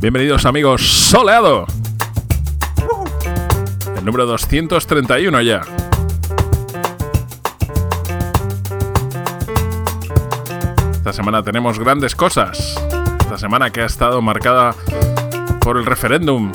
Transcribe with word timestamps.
Bienvenidos 0.00 0.46
amigos, 0.46 0.80
soleado. 0.80 1.66
El 3.98 4.02
número 4.02 4.24
231 4.24 5.42
ya. 5.42 5.60
Esta 10.94 11.12
semana 11.12 11.42
tenemos 11.42 11.78
grandes 11.78 12.16
cosas. 12.16 12.76
Esta 13.20 13.36
semana 13.36 13.68
que 13.68 13.82
ha 13.82 13.84
estado 13.84 14.22
marcada 14.22 14.74
por 15.60 15.76
el 15.76 15.84
referéndum 15.84 16.50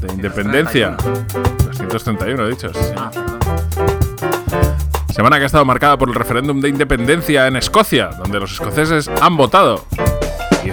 de 0.00 0.12
independencia. 0.12 0.90
231 0.90 2.46
he 2.46 2.50
dicho. 2.50 2.70
Semana 5.12 5.38
que 5.38 5.42
ha 5.42 5.46
estado 5.46 5.64
marcada 5.64 5.98
por 5.98 6.08
el 6.10 6.14
referéndum 6.14 6.60
de 6.60 6.68
independencia 6.68 7.48
en 7.48 7.56
Escocia, 7.56 8.10
donde 8.10 8.38
los 8.38 8.52
escoceses 8.52 9.10
han 9.20 9.36
votado. 9.36 9.84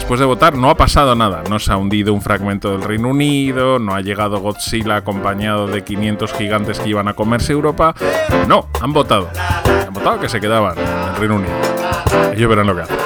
Después 0.02 0.20
de 0.20 0.26
votar 0.26 0.56
no 0.56 0.72
ha 0.72 0.76
pasado 0.76 1.16
nada. 1.16 1.44
No 1.48 1.60
se 1.60 1.72
ha 1.72 1.78
hundido 1.78 2.12
un 2.12 2.24
fragmento 2.24 2.72
del 2.72 2.82
Reino 2.82 3.10
Unido, 3.10 3.78
no 3.78 3.94
ha 3.94 4.02
llegado 4.02 4.40
Godzilla 4.40 4.96
acompañado 4.96 5.68
de 5.68 5.84
500 5.84 6.34
gigantes 6.34 6.80
que 6.80 6.90
iban 6.90 7.08
a 7.08 7.14
comerse 7.14 7.54
Europa. 7.54 7.94
No, 8.48 8.68
han 8.82 8.94
votado. 8.94 9.30
Han 9.88 9.94
votado 9.94 10.20
que 10.20 10.28
se 10.28 10.42
quedaban 10.42 10.76
en 10.80 10.88
el 10.88 11.16
Reino 11.18 11.36
Unido. 11.36 11.54
Ellos 12.34 12.50
verán 12.50 12.66
lo 12.68 12.76
que 12.76 12.82
hacen. 12.82 12.98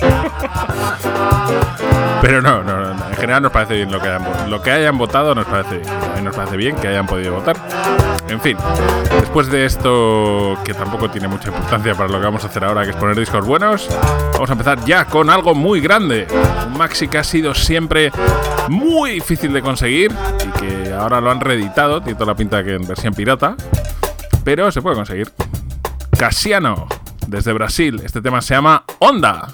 Pero 2.22 2.40
no, 2.40 2.62
no, 2.62 2.78
no, 2.78 3.08
en 3.08 3.11
general 3.22 3.40
nos 3.40 3.52
parece 3.52 3.74
bien 3.74 3.92
lo 3.92 4.00
que 4.00 4.08
hayan, 4.08 4.50
lo 4.50 4.60
que 4.60 4.72
hayan 4.72 4.98
votado, 4.98 5.32
nos 5.32 5.46
parece 5.46 5.80
nos 6.24 6.34
parece 6.34 6.56
bien 6.56 6.74
que 6.74 6.88
hayan 6.88 7.06
podido 7.06 7.34
votar. 7.34 7.56
En 8.28 8.40
fin, 8.40 8.56
después 9.20 9.48
de 9.48 9.64
esto, 9.64 10.58
que 10.64 10.74
tampoco 10.74 11.08
tiene 11.08 11.28
mucha 11.28 11.48
importancia 11.48 11.94
para 11.94 12.08
lo 12.08 12.18
que 12.18 12.24
vamos 12.24 12.42
a 12.42 12.48
hacer 12.48 12.64
ahora, 12.64 12.82
que 12.82 12.90
es 12.90 12.96
poner 12.96 13.16
discos 13.16 13.46
buenos, 13.46 13.88
vamos 14.32 14.50
a 14.50 14.52
empezar 14.54 14.84
ya 14.84 15.04
con 15.04 15.30
algo 15.30 15.54
muy 15.54 15.80
grande. 15.80 16.26
Un 16.66 16.76
maxi 16.76 17.06
que 17.06 17.18
ha 17.18 17.24
sido 17.24 17.54
siempre 17.54 18.10
muy 18.68 19.12
difícil 19.12 19.52
de 19.52 19.62
conseguir 19.62 20.10
y 20.44 20.58
que 20.58 20.92
ahora 20.92 21.20
lo 21.20 21.30
han 21.30 21.40
reeditado, 21.40 22.00
tiene 22.00 22.18
toda 22.18 22.32
la 22.32 22.36
pinta 22.36 22.64
que 22.64 22.74
en 22.74 22.88
versión 22.88 23.14
pirata, 23.14 23.54
pero 24.42 24.72
se 24.72 24.82
puede 24.82 24.96
conseguir. 24.96 25.30
Casiano, 26.18 26.88
desde 27.28 27.52
Brasil, 27.52 28.02
este 28.04 28.20
tema 28.20 28.42
se 28.42 28.54
llama 28.54 28.82
Onda. 28.98 29.46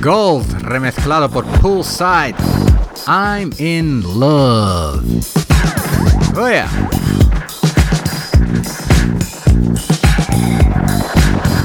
Gold, 0.00 0.62
remezclado 0.62 1.30
por 1.30 1.44
Poolside. 1.60 2.34
I'm 3.06 3.50
in 3.58 4.02
love. 4.18 5.04
Oh 6.34 6.48
yeah. 6.48 6.70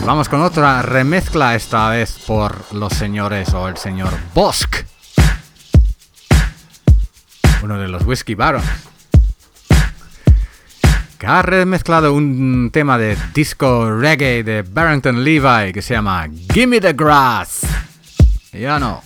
Vamos 0.06 0.28
con 0.28 0.42
otra 0.42 0.82
remezcla, 0.82 1.56
esta 1.56 1.90
vez 1.90 2.20
por 2.28 2.74
los 2.74 2.92
señores 2.92 3.54
o 3.54 3.70
el 3.70 3.78
señor 3.78 4.12
Bosk. 4.34 4.84
Uno 7.64 7.80
de 7.80 7.88
los 7.88 8.04
Whiskey 8.06 8.36
Barons. 8.36 8.66
Que 11.18 11.26
ha 11.26 11.42
remezclado 11.42 12.14
un 12.14 12.70
tema 12.74 12.98
de 12.98 13.18
disco 13.34 13.90
reggae 13.98 14.44
de 14.44 14.62
Barrington 14.62 15.24
Levi 15.24 15.72
que 15.72 15.82
se 15.82 15.94
llama 15.94 16.28
Gimme 16.54 16.82
the 16.82 16.92
Grass. 16.92 17.62
Ya 18.56 18.80
no. 18.80 19.02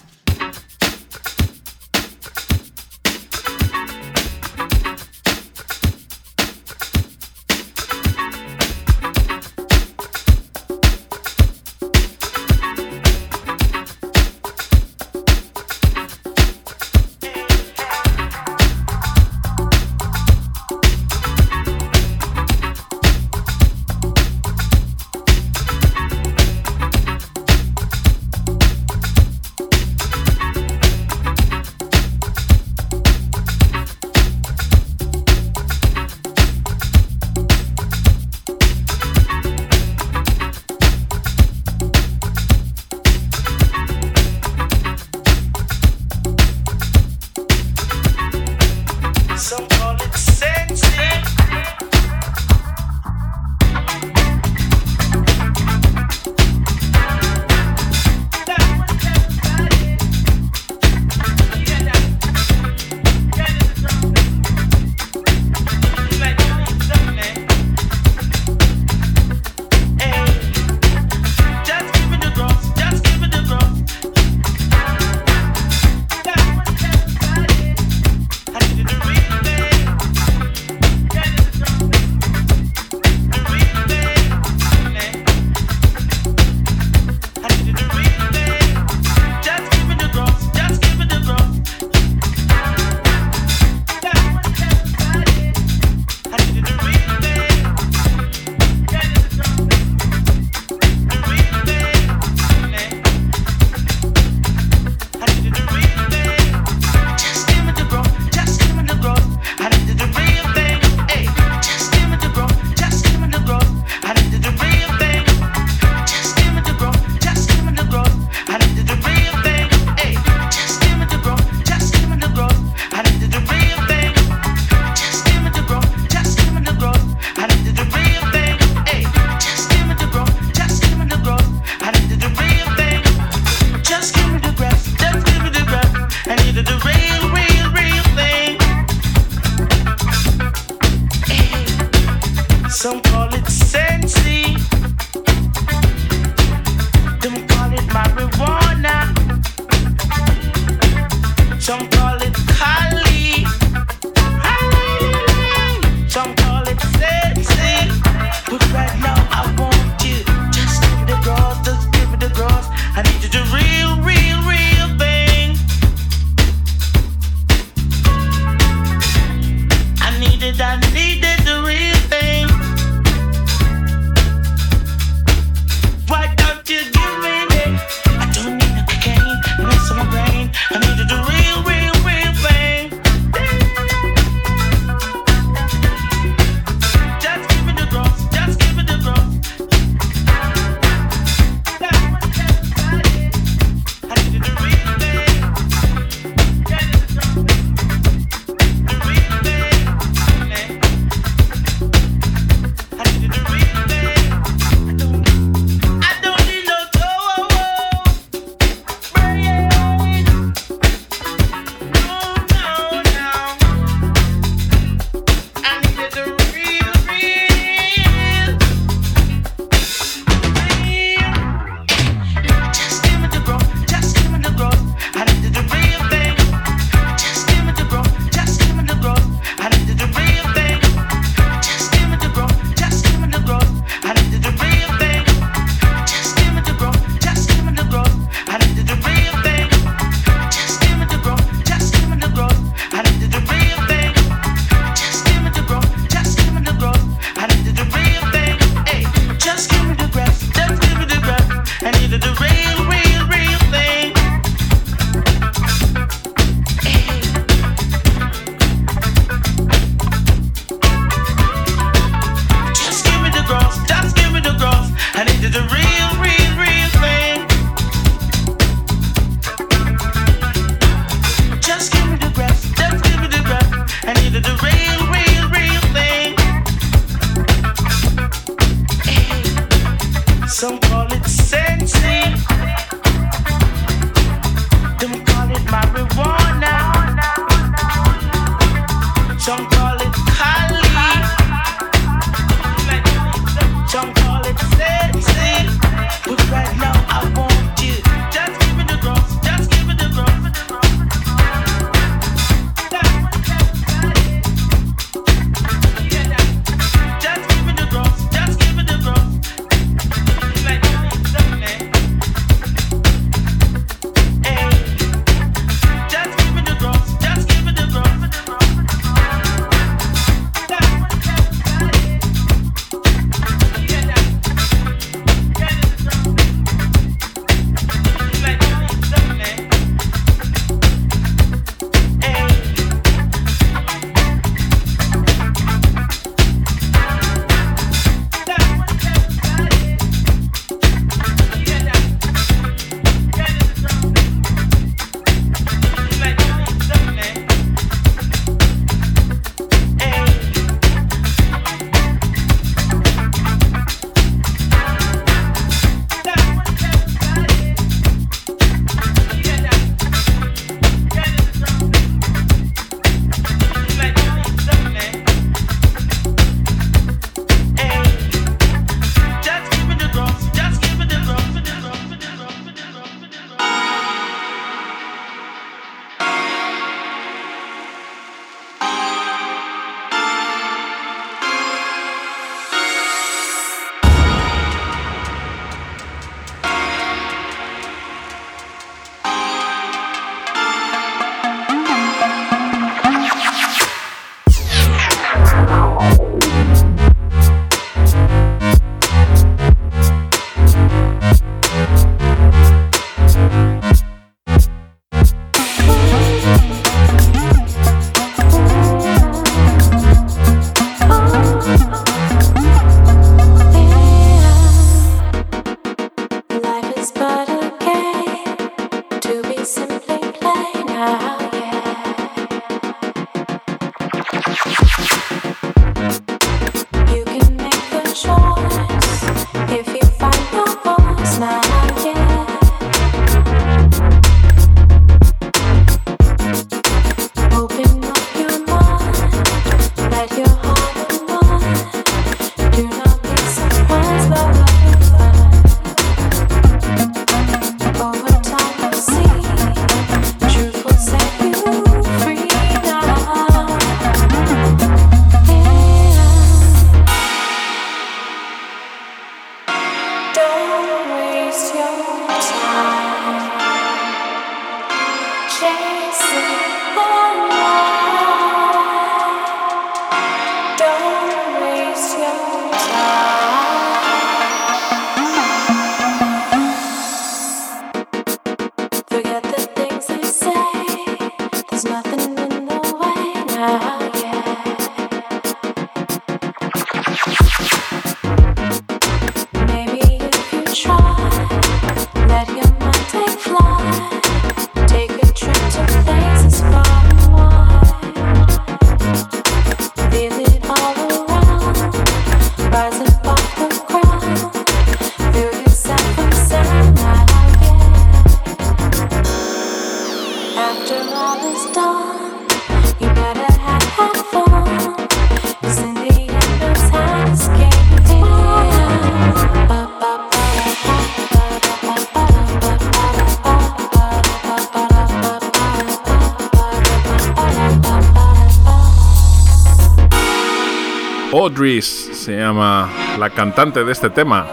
Se 531.59 532.37
llama 532.37 532.89
la 533.19 533.31
cantante 533.31 533.83
de 533.83 533.91
este 533.91 534.09
tema, 534.09 534.47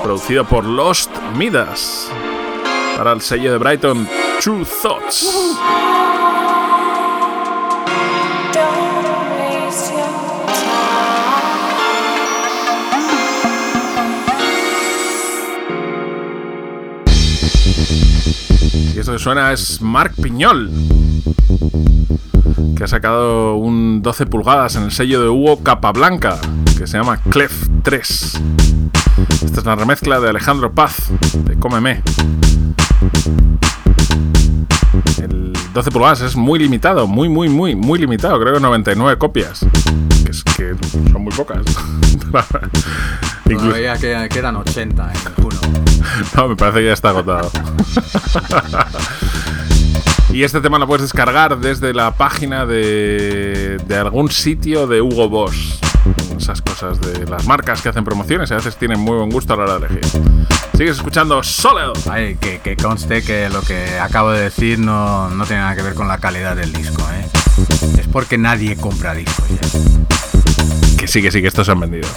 producido 0.00 0.44
por 0.44 0.64
Lost 0.64 1.10
Midas, 1.36 2.08
para 2.96 3.10
el 3.10 3.20
sello 3.20 3.50
de 3.50 3.58
Brighton 3.58 4.08
True 4.40 4.64
Thoughts. 4.64 5.58
Y 18.94 18.98
esto 19.00 19.12
que 19.12 19.18
suena 19.18 19.52
es 19.52 19.80
Mark 19.80 20.14
Piñol 20.22 20.70
que 22.76 22.84
ha 22.84 22.88
sacado 22.88 23.56
un 23.56 24.02
12 24.02 24.26
pulgadas 24.26 24.76
en 24.76 24.84
el 24.84 24.92
sello 24.92 25.20
de 25.20 25.28
Hugo 25.28 25.62
Capablanca, 25.62 26.38
que 26.78 26.86
se 26.86 26.98
llama 26.98 27.18
Clef 27.30 27.68
3. 27.82 28.40
Esta 29.44 29.60
es 29.60 29.66
la 29.66 29.76
remezcla 29.76 30.20
de 30.20 30.30
Alejandro 30.30 30.72
Paz, 30.72 31.10
de 31.44 31.56
Cómeme. 31.58 32.02
El 35.18 35.52
12 35.74 35.90
pulgadas 35.90 36.20
es 36.22 36.36
muy 36.36 36.58
limitado, 36.58 37.06
muy, 37.06 37.28
muy, 37.28 37.48
muy, 37.48 37.74
muy 37.74 37.98
limitado, 37.98 38.40
creo 38.40 38.54
que 38.54 38.60
99 38.60 39.18
copias, 39.18 39.66
que, 40.24 40.30
es, 40.30 40.42
que 40.42 40.74
son 41.12 41.22
muy 41.22 41.32
pocas. 41.32 41.62
Incluso... 43.50 43.74
que 44.00 44.28
quedan 44.30 44.56
80 44.56 45.12
en 45.12 45.44
uno. 45.44 45.60
No, 46.36 46.48
me 46.48 46.56
parece 46.56 46.80
que 46.80 46.86
ya 46.86 46.92
está 46.92 47.10
agotado. 47.10 47.50
Y 50.32 50.44
este 50.44 50.60
tema 50.60 50.78
lo 50.78 50.86
puedes 50.86 51.02
descargar 51.02 51.58
desde 51.58 51.92
la 51.92 52.12
página 52.12 52.64
de, 52.64 53.78
de 53.84 53.96
algún 53.96 54.30
sitio 54.30 54.86
de 54.86 55.02
Hugo 55.02 55.28
Boss. 55.28 55.80
Esas 56.38 56.62
cosas 56.62 57.00
de 57.00 57.26
las 57.26 57.46
marcas 57.46 57.82
que 57.82 57.88
hacen 57.88 58.04
promociones 58.04 58.50
y 58.50 58.54
a 58.54 58.56
veces 58.56 58.76
tienen 58.76 59.00
muy 59.00 59.16
buen 59.16 59.30
gusto 59.30 59.54
a 59.54 59.56
la 59.56 59.62
hora 59.64 59.78
de 59.78 59.86
elegir. 59.86 60.22
Sigues 60.76 60.96
escuchando 60.96 61.42
Solid. 61.42 61.98
Ay, 62.08 62.36
que, 62.36 62.76
conste 62.76 63.22
que 63.22 63.50
lo 63.50 63.60
que 63.60 63.98
acabo 63.98 64.30
de 64.30 64.42
decir 64.42 64.78
no, 64.78 65.28
no 65.30 65.44
tiene 65.44 65.62
nada 65.62 65.76
que 65.76 65.82
ver 65.82 65.94
con 65.94 66.08
la 66.08 66.18
calidad 66.18 66.56
del 66.56 66.72
disco, 66.72 67.02
¿eh? 67.12 67.26
Es 67.98 68.06
porque 68.06 68.38
nadie 68.38 68.76
compra 68.76 69.14
discos 69.14 69.46
ya. 69.48 70.96
Que 70.96 71.06
sí, 71.06 71.20
que 71.20 71.30
sí, 71.30 71.42
que 71.42 71.48
estos 71.48 71.66
se 71.66 71.72
han 71.72 71.80
vendido. 71.80 72.08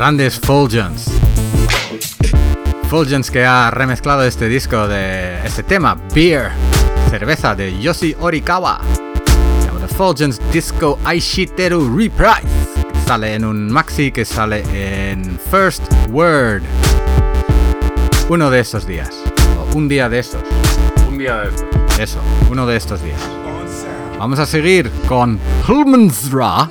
Grandes 0.00 0.40
Fulgence. 0.40 1.10
Fulgence 2.88 3.30
que 3.30 3.44
ha 3.44 3.70
remezclado 3.70 4.24
este 4.24 4.48
disco 4.48 4.88
de 4.88 5.44
este 5.44 5.62
tema, 5.62 5.94
Beer, 6.14 6.52
cerveza 7.10 7.54
de 7.54 7.78
Yoshi 7.78 8.16
Orikawa. 8.18 8.80
The 9.78 9.94
Fulgence 9.94 10.40
Disco 10.50 10.98
Aishiteru 11.04 11.94
Reprise. 11.94 12.48
Que 12.90 13.00
sale 13.06 13.34
en 13.34 13.44
un 13.44 13.70
maxi 13.70 14.10
que 14.10 14.24
sale 14.24 14.64
en 14.72 15.38
First 15.50 15.82
Word. 16.08 16.62
Uno 18.30 18.48
de 18.48 18.60
estos 18.60 18.86
días. 18.86 19.10
O 19.58 19.76
un 19.76 19.86
día 19.86 20.08
de 20.08 20.20
estos. 20.20 20.42
Un 21.10 21.18
día 21.18 21.42
de 21.42 21.48
estos. 21.48 21.98
Eso, 21.98 22.20
uno 22.50 22.66
de 22.66 22.76
estos 22.78 23.02
días. 23.02 23.20
Vamos 24.18 24.38
a 24.38 24.46
seguir 24.46 24.90
con 25.06 25.38
Hulmensra. 25.68 26.70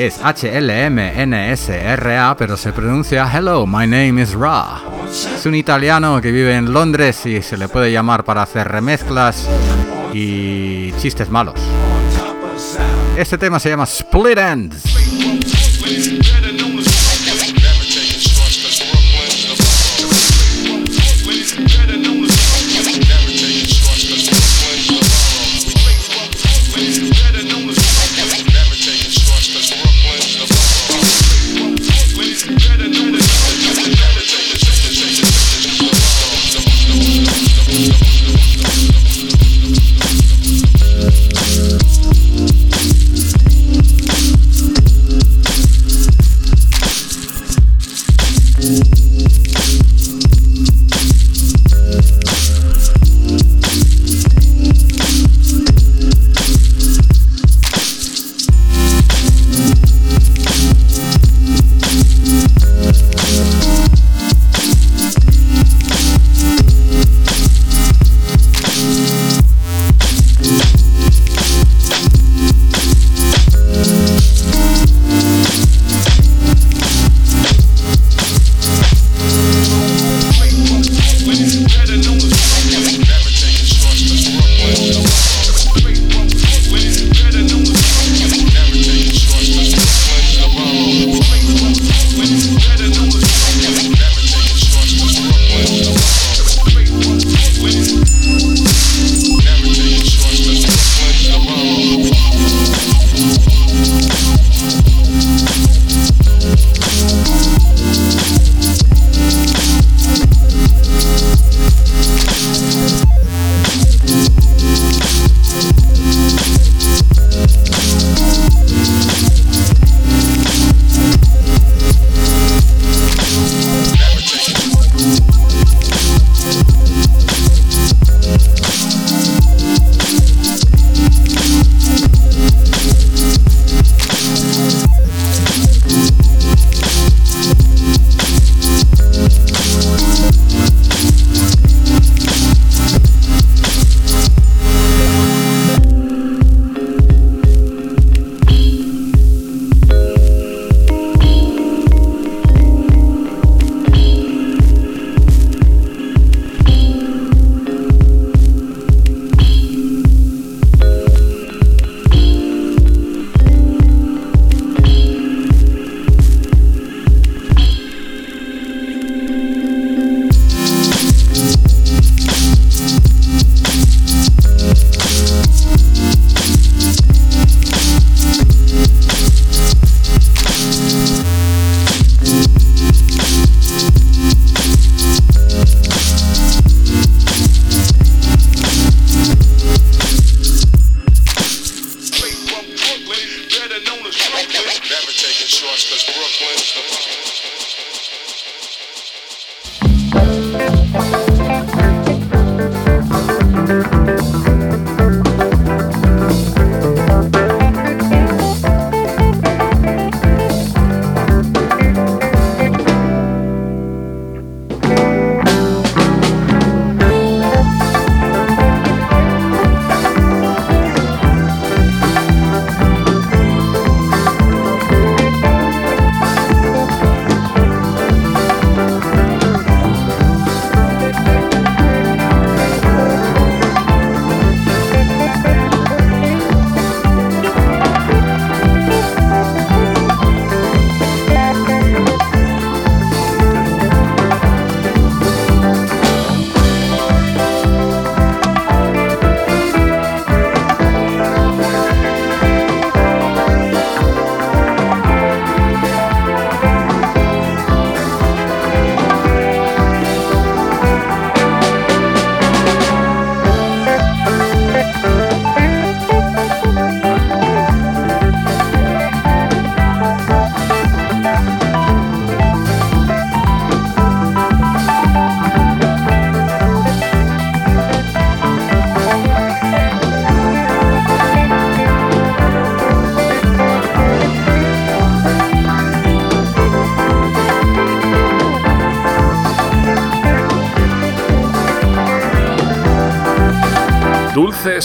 que 0.00 0.06
es 0.06 0.24
H-L-M-N-S-R-A, 0.24 2.34
pero 2.38 2.56
se 2.56 2.72
pronuncia 2.72 3.30
Hello, 3.30 3.66
my 3.66 3.86
name 3.86 4.22
is 4.22 4.32
Ra. 4.32 4.80
Es 5.06 5.44
un 5.44 5.54
italiano 5.54 6.22
que 6.22 6.32
vive 6.32 6.56
en 6.56 6.72
Londres 6.72 7.26
y 7.26 7.42
se 7.42 7.58
le 7.58 7.68
puede 7.68 7.92
llamar 7.92 8.24
para 8.24 8.40
hacer 8.40 8.66
remezclas 8.66 9.46
y 10.14 10.92
chistes 10.92 11.28
malos. 11.28 11.60
Este 13.14 13.36
tema 13.36 13.60
se 13.60 13.68
llama 13.68 13.84
Split 13.84 14.38
Ends. 14.38 14.99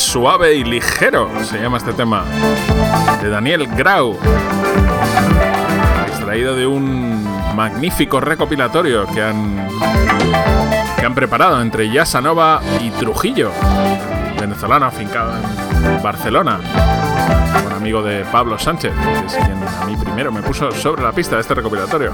Suave 0.05 0.53
y 0.53 0.63
ligero 0.63 1.29
se 1.43 1.59
llama 1.59 1.77
este 1.77 1.91
tema. 1.91 2.23
De 3.21 3.29
Daniel 3.29 3.67
Grau. 3.75 4.17
Extraído 6.07 6.55
de 6.55 6.67
un 6.67 7.23
magnífico 7.55 8.21
recopilatorio 8.21 9.07
que 9.07 9.23
han, 9.23 9.67
que 10.97 11.05
han 11.05 11.15
preparado 11.15 11.59
entre 11.59 11.89
Yasanova 11.89 12.61
y 12.81 12.91
Trujillo. 12.91 13.51
Venezolano 14.39 14.85
afincado 14.85 15.33
en 15.35 16.03
Barcelona. 16.03 16.59
Un 17.65 17.73
amigo 17.73 18.03
de 18.03 18.23
Pablo 18.25 18.59
Sánchez, 18.59 18.93
que 18.93 19.25
es 19.25 19.33
quien 19.33 19.57
a 19.81 19.85
mí 19.85 19.97
primero 19.97 20.31
me 20.31 20.43
puso 20.43 20.71
sobre 20.71 21.01
la 21.01 21.13
pista 21.13 21.35
de 21.35 21.41
este 21.41 21.55
recopilatorio. 21.55 22.11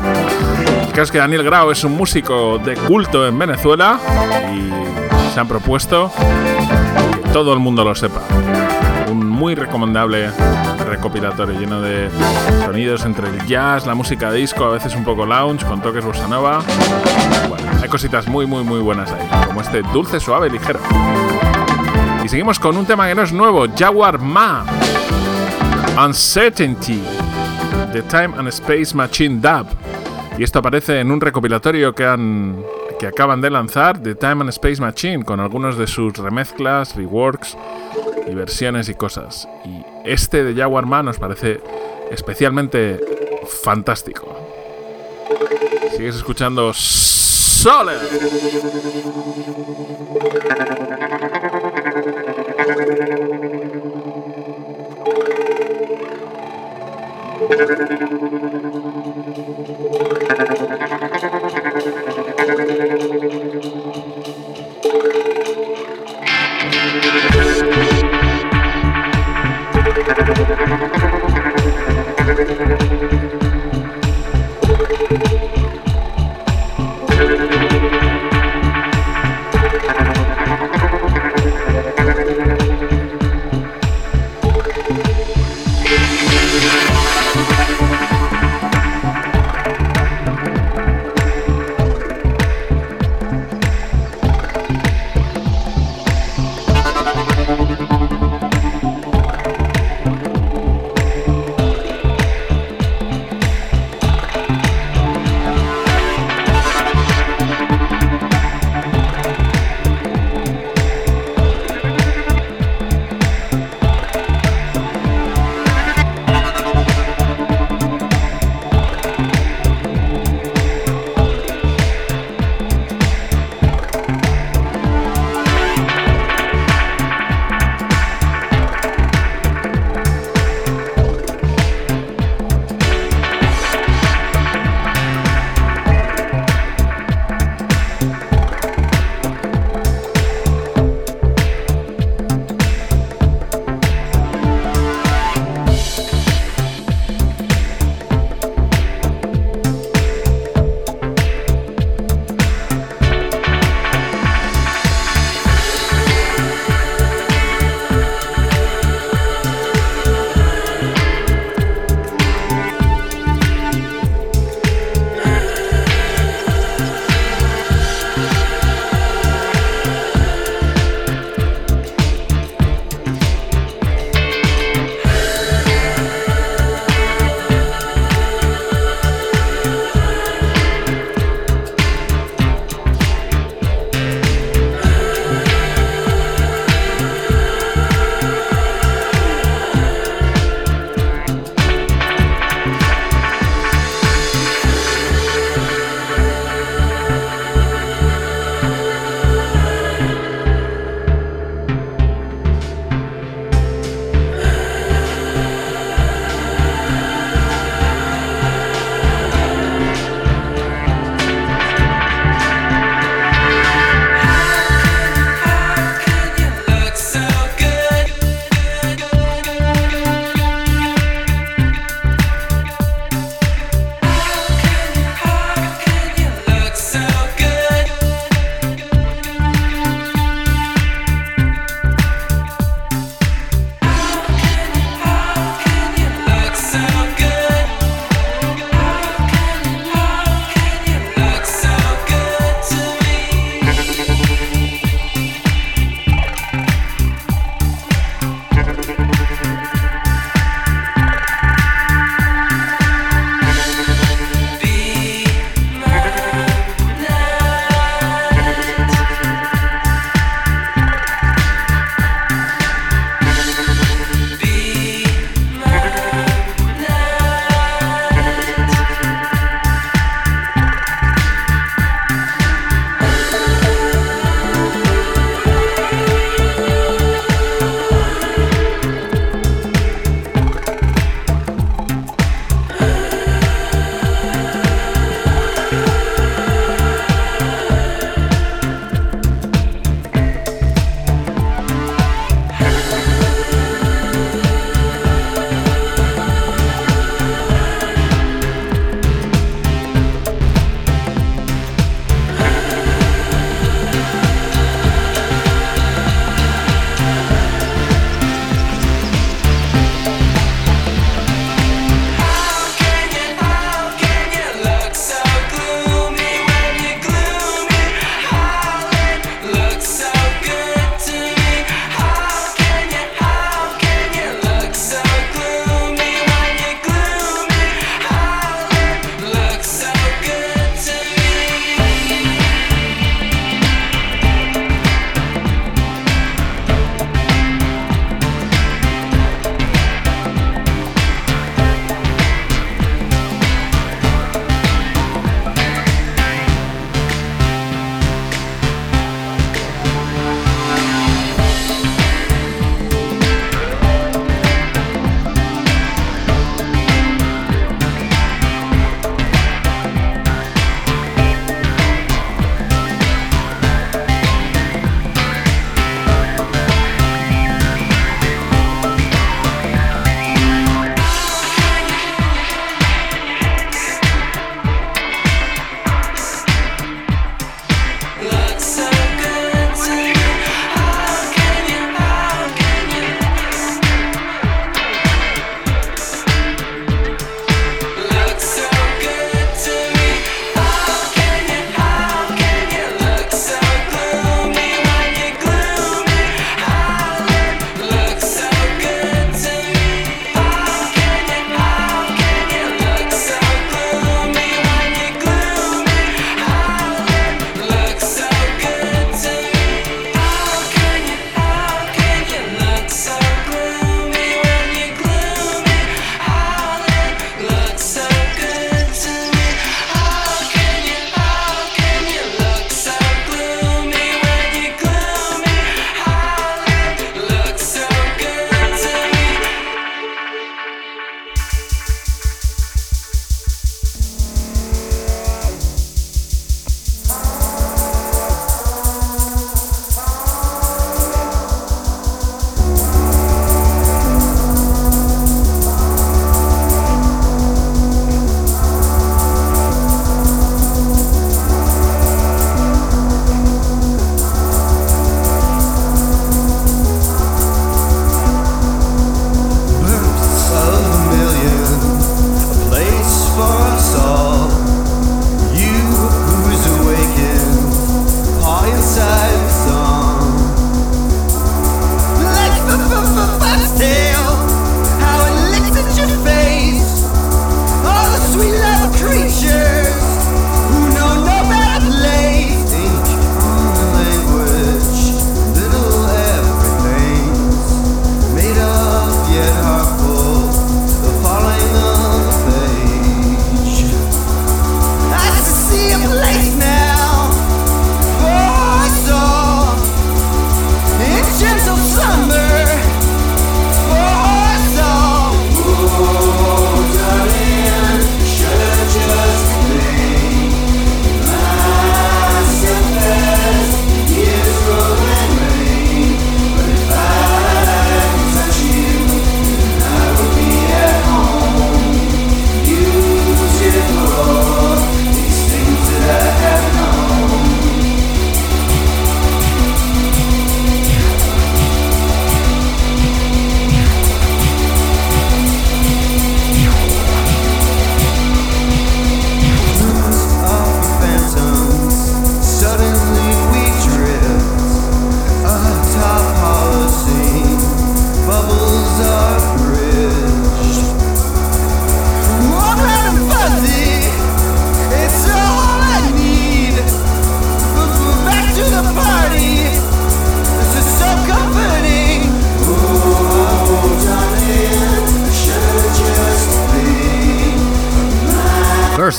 El 0.94 1.00
es 1.00 1.12
que 1.12 1.18
Daniel 1.18 1.44
Grau 1.44 1.72
es 1.72 1.84
un 1.84 1.98
músico 1.98 2.58
de 2.58 2.76
culto 2.76 3.28
en 3.28 3.38
Venezuela 3.38 4.00
y 4.54 5.34
se 5.34 5.40
han 5.40 5.48
propuesto 5.48 6.12
todo 7.34 7.54
el 7.54 7.60
mundo 7.60 7.84
lo 7.84 7.96
sepa. 7.96 8.22
Un 9.10 9.28
muy 9.28 9.56
recomendable 9.56 10.32
recopilatorio 10.86 11.58
lleno 11.60 11.82
de 11.82 12.10
sonidos 12.66 13.06
entre 13.06 13.30
el 13.30 13.46
jazz, 13.46 13.86
la 13.86 13.96
música 13.96 14.32
disco, 14.32 14.66
a 14.66 14.70
veces 14.70 14.96
un 14.96 15.04
poco 15.04 15.26
lounge, 15.26 15.66
con 15.66 15.82
toques 15.82 16.04
bossa 16.04 16.28
nova. 16.28 16.62
Bueno, 17.48 17.72
hay 17.82 17.88
cositas 17.88 18.28
muy, 18.28 18.46
muy, 18.46 18.64
muy 18.64 18.80
buenas 18.80 19.12
ahí, 19.12 19.46
como 19.48 19.62
este 19.62 19.82
dulce, 19.94 20.20
suave 20.20 20.50
ligero. 20.50 20.80
Y 22.24 22.28
seguimos 22.28 22.60
con 22.60 22.76
un 22.76 22.86
tema 22.86 23.08
que 23.08 23.16
no 23.16 23.24
es 23.24 23.32
nuevo, 23.32 23.66
Jaguar 23.78 24.20
Ma. 24.20 24.66
Uncertainty. 26.04 27.02
The 27.94 28.02
Time 28.04 28.34
and 28.38 28.48
Space 28.50 28.96
Machine 28.96 29.40
Dub. 29.42 29.68
Y 30.38 30.44
esto 30.44 30.60
aparece 30.60 31.00
en 31.00 31.12
un 31.12 31.20
recopilatorio 31.20 31.94
que 31.94 32.06
han 32.06 32.58
que 33.02 33.08
acaban 33.08 33.42
de 33.42 33.50
lanzar, 33.50 33.98
The 33.98 34.14
Time 34.14 34.42
and 34.42 34.50
Space 34.50 34.80
Machine, 34.80 35.26
con 35.26 35.40
algunos 35.40 35.76
de 35.76 35.88
sus 35.88 36.16
remezclas, 36.16 36.96
reworks 36.96 37.58
y 38.28 38.36
versiones 38.36 38.90
y 38.90 38.94
cosas. 38.94 39.48
Y 39.66 39.84
este 40.06 40.44
de 40.44 40.54
Jaguar 40.54 40.86
Man 40.86 41.06
nos 41.06 41.18
parece 41.18 41.62
especialmente 42.12 43.00
fantástico. 43.64 44.38
Sigues 45.98 46.18
escuchando 46.18 46.72
Soler. 46.76 47.98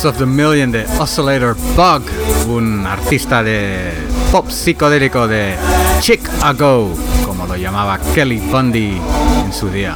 Of 0.05 0.19
the 0.19 0.27
Million 0.27 0.73
de 0.73 0.85
Oscillator 0.99 1.55
Bug, 1.77 2.03
un 2.49 2.85
artista 2.87 3.41
de 3.43 3.93
pop 4.33 4.49
psicodélico 4.51 5.29
de 5.29 5.55
Chicago, 6.01 6.93
como 7.25 7.47
lo 7.47 7.55
llamaba 7.57 8.01
Kelly 8.13 8.41
Bundy 8.41 9.01
en 9.45 9.53
su 9.53 9.69
día. 9.69 9.95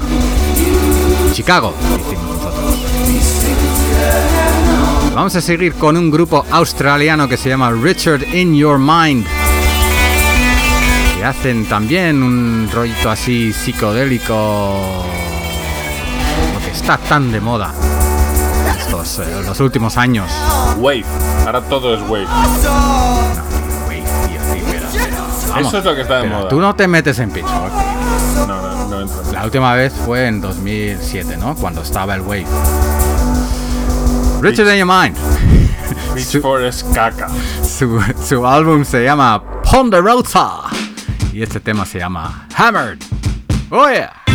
Chicago, 1.33 1.75
decimos 1.97 2.37
nosotros. 2.37 2.77
Vamos 5.13 5.35
a 5.35 5.41
seguir 5.41 5.75
con 5.75 5.97
un 5.97 6.11
grupo 6.11 6.47
australiano 6.53 7.29
que 7.29 7.37
se 7.37 7.49
llama 7.49 7.73
Richard 7.73 8.23
in 8.33 8.55
Your 8.55 8.79
Mind. 8.79 9.27
Que 11.17 11.25
hacen 11.25 11.67
también 11.67 12.23
un 12.23 12.69
rollito 12.73 13.11
así 13.11 13.53
psicodélico. 13.53 15.05
Lo 16.55 16.61
que 16.65 16.71
está 16.71 16.97
tan 16.97 17.33
de 17.33 17.41
moda. 17.41 17.86
Eh, 19.07 19.43
los 19.47 19.61
últimos 19.61 19.97
años. 19.97 20.29
Wave, 20.79 21.05
ahora 21.47 21.61
todo 21.63 21.95
es 21.95 22.03
wave. 22.03 22.25
No, 22.25 23.45
wave, 23.87 24.03
tío, 24.27 24.41
tío, 24.53 24.65
pero, 25.47 25.61
Eso 25.61 25.79
es 25.79 25.85
lo 25.85 25.95
que 25.95 26.01
está 26.03 26.19
de 26.19 26.29
moda. 26.29 26.49
Tú 26.49 26.61
no 26.61 26.75
te 26.75 26.89
metes 26.89 27.19
en 27.21 27.31
pincho. 27.31 27.49
No, 28.37 28.47
no, 28.47 29.05
no. 29.05 29.33
La 29.33 29.45
última 29.45 29.75
vez 29.75 29.93
fue 30.05 30.27
en 30.27 30.41
2007, 30.41 31.37
¿no? 31.37 31.55
Cuando 31.55 31.83
estaba 31.83 32.17
el 32.17 32.23
wave. 32.23 32.47
Richard 34.41 34.69
in 34.73 34.79
Your 34.79 34.87
Mind. 34.87 35.17
Beach 36.15 36.27
su, 36.27 36.41
Forest 36.41 36.93
Caca. 36.93 37.29
Su, 37.63 38.03
su 38.27 38.45
álbum 38.45 38.85
se 38.85 39.05
llama 39.05 39.41
Ponderosa. 39.63 40.63
Y 41.33 41.43
este 41.43 41.61
tema 41.61 41.87
se 41.87 42.01
llama 42.01 42.49
Hammered. 42.57 42.99
Oh. 43.71 44.26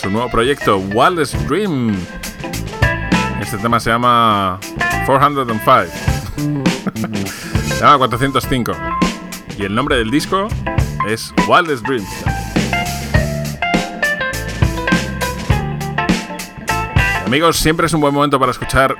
Su 0.00 0.08
nuevo 0.08 0.30
proyecto 0.30 0.78
Wildest 0.78 1.34
Dream. 1.46 1.94
Este 3.40 3.58
tema 3.58 3.78
se 3.78 3.90
llama 3.90 4.58
405. 5.04 5.92
se 7.68 7.80
llama 7.80 7.98
405. 7.98 8.72
Y 9.58 9.64
el 9.64 9.74
nombre 9.74 9.96
del 9.96 10.10
disco 10.10 10.48
es 11.06 11.34
Wildest 11.46 11.84
Dream. 11.86 12.04
Amigos, 17.26 17.58
siempre 17.58 17.86
es 17.86 17.92
un 17.92 18.00
buen 18.00 18.14
momento 18.14 18.40
para 18.40 18.52
escuchar 18.52 18.96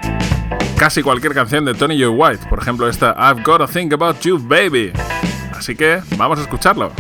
casi 0.77 1.03
cualquier 1.03 1.33
canción 1.33 1.65
de 1.65 1.73
Tony 1.73 1.99
Joe 1.99 2.11
White. 2.11 2.47
Por 2.49 2.61
ejemplo, 2.61 2.87
esta 2.89 3.17
I've 3.19 3.43
Gotta 3.43 3.67
Think 3.67 3.95
About 3.95 4.21
You, 4.21 4.39
Baby. 4.39 4.93
Así 5.57 5.75
que 5.75 6.03
vamos 6.19 6.39
a 6.39 6.43
escucharlo. 6.43 6.93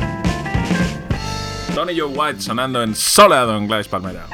Tony 1.80 1.94
Joe 1.94 2.08
White 2.08 2.42
sonando 2.42 2.82
en 2.82 2.94
Soleado 2.94 3.56
en 3.56 3.66
Gladys 3.66 3.88
Palmera. 3.88 4.26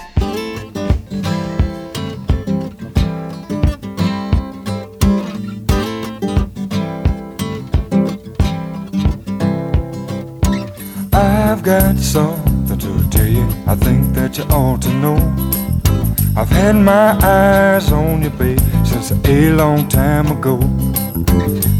I've 11.12 11.62
got 11.62 11.96
something 12.00 12.78
to 12.78 13.08
tell 13.10 13.28
you. 13.28 13.46
I 13.68 13.76
think 13.76 14.12
that 14.14 14.36
you 14.36 14.44
ought 14.50 14.82
to 14.82 14.88
know. 14.94 15.16
I've 16.36 16.50
had 16.50 16.74
my 16.74 17.16
eyes 17.22 17.92
on 17.92 18.24
you, 18.24 18.30
babe, 18.30 18.58
since 18.84 19.12
a 19.12 19.50
long 19.52 19.86
time 19.88 20.32
ago. 20.32 20.58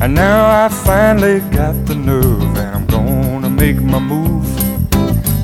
And 0.00 0.14
now 0.14 0.64
I 0.64 0.68
finally 0.68 1.40
got 1.50 1.74
the 1.86 1.96
nerve, 1.96 2.56
and 2.56 2.76
I'm 2.76 2.86
gonna 2.86 3.50
make 3.50 3.82
my 3.82 3.98
move. 3.98 4.55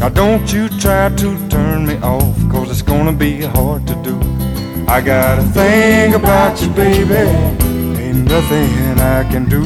Now 0.03 0.09
don't 0.09 0.53
you 0.53 0.69
try 0.69 1.11
to 1.11 1.49
turn 1.49 1.87
me 1.87 1.95
off, 1.99 2.37
cause 2.51 2.69
it's 2.73 2.83
gonna 2.83 3.13
be 3.13 3.43
hard 3.43 3.87
to 3.87 3.95
do. 4.03 4.19
I 4.89 5.01
got 5.01 5.39
a 5.39 5.43
thing 5.43 6.15
about 6.15 6.61
you, 6.61 6.71
baby, 6.71 7.15
ain't 8.03 8.25
nothing 8.29 8.99
I 8.99 9.23
can 9.31 9.49
do. 9.49 9.63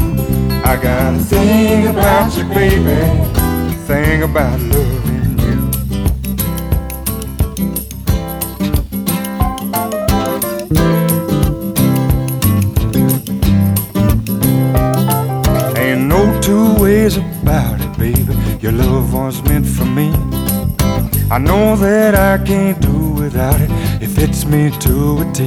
I 0.63 0.77
got 0.77 1.15
a 1.15 1.19
thing 1.21 1.87
about 1.87 2.37
you, 2.37 2.45
baby, 2.51 2.99
thing 3.87 4.25
about 4.25 4.61
loving 4.61 5.39
you. 5.39 5.57
Ain't 15.81 16.03
no 16.07 16.39
two 16.43 16.75
ways 16.75 17.17
about 17.17 17.81
it, 17.81 17.99
baby. 17.99 18.35
Your 18.61 18.73
love 18.73 19.15
was 19.15 19.43
meant 19.45 19.67
for 19.67 19.87
me. 19.87 19.96
I 21.37 21.39
know 21.39 21.77
that 21.77 22.15
I 22.15 22.43
can't 22.43 22.81
do 22.81 23.11
without 23.11 23.61
it. 23.61 23.69
It 24.01 24.07
fits 24.07 24.47
me 24.47 24.71
to 24.71 25.19
a 25.21 25.33
T. 25.35 25.45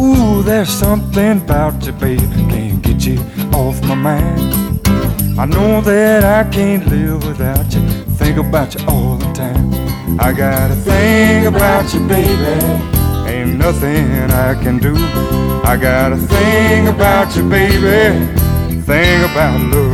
Ooh, 0.00 0.42
there's 0.42 0.70
something 0.70 1.42
about 1.42 1.84
you, 1.84 1.92
baby. 1.92 2.26
Can't 2.48 2.80
get 2.80 3.04
you 3.04 3.18
off 3.52 3.78
my 3.82 3.94
mind. 3.94 4.80
I 5.38 5.44
know 5.44 5.82
that 5.82 6.24
I 6.24 6.50
can't 6.50 6.86
live 6.86 7.26
without 7.26 7.74
you. 7.74 7.82
Think 8.16 8.38
about 8.38 8.74
you 8.74 8.86
all 8.88 9.18
the 9.18 9.30
time. 9.34 9.68
I 10.18 10.32
got 10.32 10.70
a 10.70 10.76
thing 10.76 11.44
about 11.44 11.92
you, 11.92 12.00
baby. 12.08 12.56
Ain't 13.30 13.58
nothing 13.58 14.06
I 14.30 14.54
can 14.62 14.78
do. 14.78 14.94
I 15.62 15.76
got 15.76 16.12
a 16.14 16.16
thing 16.16 16.88
about 16.88 17.36
you, 17.36 17.46
baby. 17.50 18.32
Thing 18.80 19.24
about 19.24 19.60
loving 19.60 19.93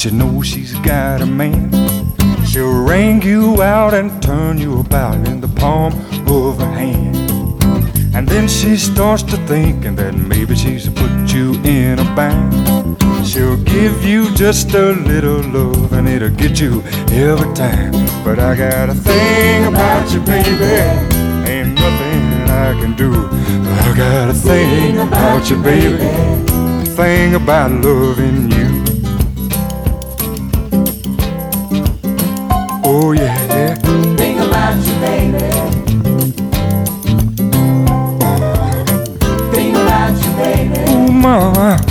she 0.00 0.10
knows 0.10 0.46
she's 0.46 0.72
got 0.78 1.20
a 1.20 1.26
man? 1.26 1.70
She'll 2.46 2.84
wring 2.84 3.20
you 3.20 3.60
out 3.60 3.92
and 3.92 4.22
turn 4.22 4.56
you 4.56 4.80
about 4.80 5.28
in 5.28 5.42
the 5.42 5.48
palm 5.48 5.92
of 6.26 6.58
her 6.58 6.72
hand. 6.72 7.16
And 8.14 8.26
then 8.26 8.48
she 8.48 8.78
starts 8.78 9.22
to 9.24 9.36
thinking 9.46 9.96
that 9.96 10.14
maybe 10.14 10.56
she's 10.56 10.88
put 10.88 11.34
you 11.34 11.52
in 11.64 11.98
a 11.98 12.04
bind. 12.16 12.54
She'll 13.26 13.62
give 13.62 14.02
you 14.02 14.34
just 14.34 14.72
a 14.72 14.92
little 14.92 15.42
love 15.42 15.92
and 15.92 16.08
it'll 16.08 16.30
get 16.30 16.58
you 16.58 16.82
every 17.12 17.52
time. 17.54 17.92
But 18.24 18.38
I 18.38 18.56
got 18.56 18.88
a 18.88 18.94
thing 18.94 19.66
about 19.66 20.10
you, 20.14 20.20
baby. 20.20 20.64
Ain't 21.46 21.74
nothing 21.74 22.48
I 22.48 22.72
can 22.80 22.96
do. 22.96 23.28
I 23.84 23.94
got 23.94 24.30
a 24.30 24.32
thing 24.32 24.98
about 24.98 25.50
you, 25.50 25.62
baby. 25.62 25.98
Thing 26.96 27.34
about 27.34 27.70
loving 27.70 28.50
you. 28.50 28.69
Oh 32.92 33.12
yeah, 33.12 33.46
yeah. 33.46 33.74
Think 34.16 34.40
about 34.40 34.84
you, 34.84 34.94
baby. 34.98 35.38
Think 39.54 39.76
about 39.76 40.14
you, 40.24 40.32
baby. 40.36 40.90
Ooh, 40.90 41.12
mama. 41.12 41.89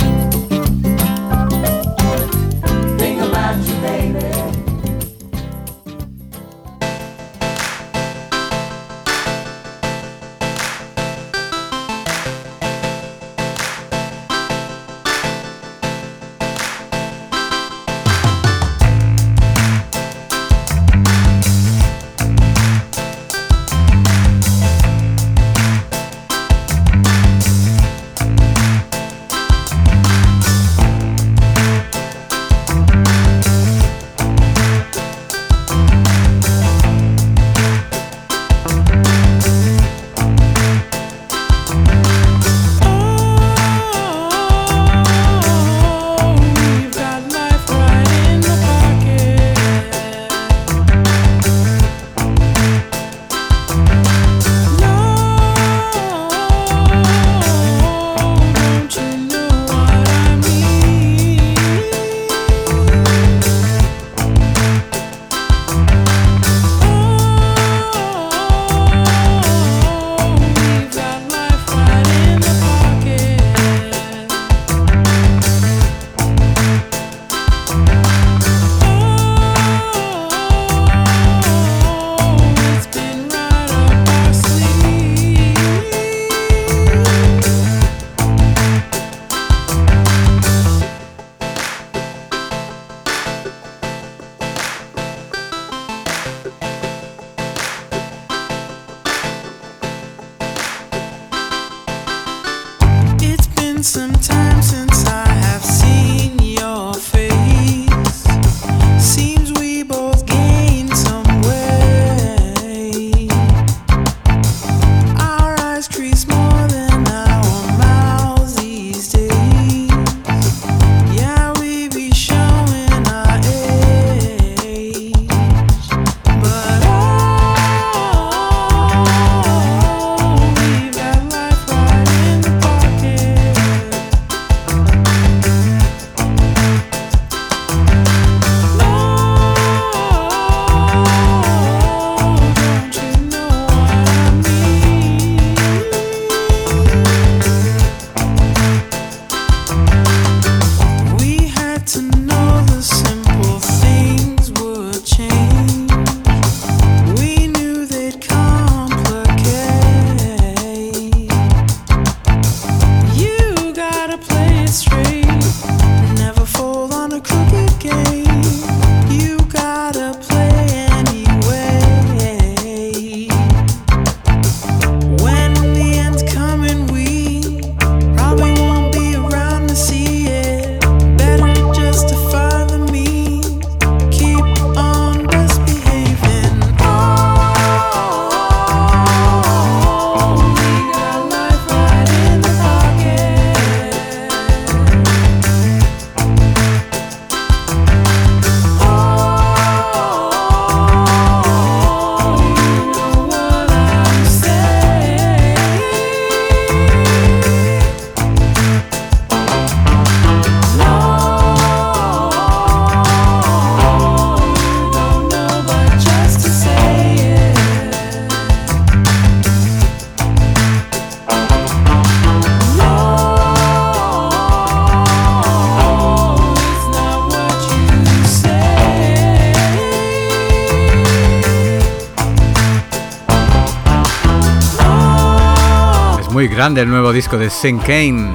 Grande 236.60 236.82
el 236.82 236.90
nuevo 236.90 237.10
disco 237.10 237.38
de 237.38 237.48
Sin 237.48 237.78
Kane. 237.78 238.34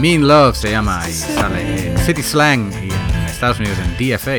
Mean 0.00 0.26
Love 0.26 0.56
se 0.56 0.70
llama 0.70 1.06
y 1.06 1.12
sale 1.12 1.88
en 1.88 1.98
City 1.98 2.22
Slang 2.22 2.72
y 2.82 2.88
en 2.90 3.26
Estados 3.26 3.60
Unidos 3.60 3.76
en 3.78 3.92
DFA. 3.92 4.38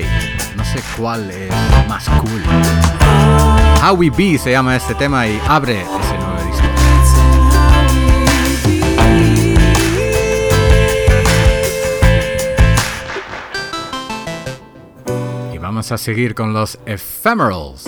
No 0.55 0.65
sé 0.65 0.81
cuál 0.97 1.29
es 1.29 1.51
más 1.87 2.09
cool. 2.09 2.41
How 3.87 3.93
We 3.93 4.09
Be 4.09 4.39
se 4.39 4.49
llama 4.49 4.75
este 4.75 4.95
tema 4.95 5.27
y 5.27 5.39
abre 5.47 5.81
ese 5.81 6.17
nuevo 6.17 6.41
disco. 6.47 6.65
Y 15.53 15.57
vamos 15.59 15.91
a 15.91 15.99
seguir 15.99 16.33
con 16.33 16.51
los 16.51 16.79
Ephemerals. 16.87 17.83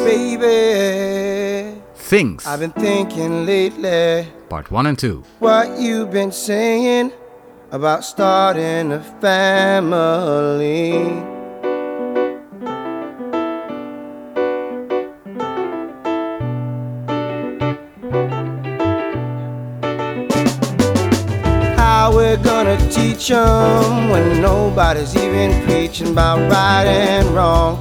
Things, 2.03 2.45
I've 2.45 2.59
been 2.59 2.71
thinking 2.73 3.45
lately 3.45 4.27
Part 4.49 4.69
1 4.69 4.85
and 4.87 4.99
2. 4.99 5.23
what 5.39 5.79
you've 5.79 6.11
been 6.11 6.31
saying 6.31 7.11
about 7.71 8.03
starting 8.03 8.91
a 8.91 8.99
family. 9.21 10.93
How 21.77 22.11
we're 22.15 22.37
gonna 22.37 22.77
teach 22.89 23.31
'em 23.31 24.09
when 24.09 24.41
nobody's 24.41 25.15
even 25.15 25.51
preaching 25.65 26.09
about 26.09 26.39
right 26.51 26.85
and 26.87 27.27
wrong. 27.35 27.79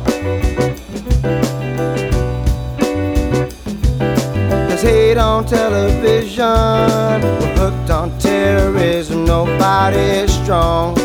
There's 4.83 4.95
hate 4.95 5.18
on 5.18 5.47
television. 5.47 6.45
We're 6.45 7.55
hooked 7.57 7.91
on 7.91 8.18
terrorism. 8.18 9.24
nobody's 9.24 10.33
strong. 10.43 10.97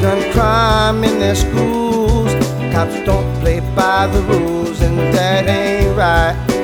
Done 0.00 0.32
crime 0.32 1.04
in 1.04 1.20
their 1.20 1.36
schools. 1.36 2.32
Cops 2.72 2.98
don't 3.04 3.40
play 3.40 3.60
by 3.76 4.08
the 4.08 4.22
rules, 4.22 4.80
and 4.80 4.98
that 5.14 5.46
ain't 5.46 5.96
right. 5.96 6.55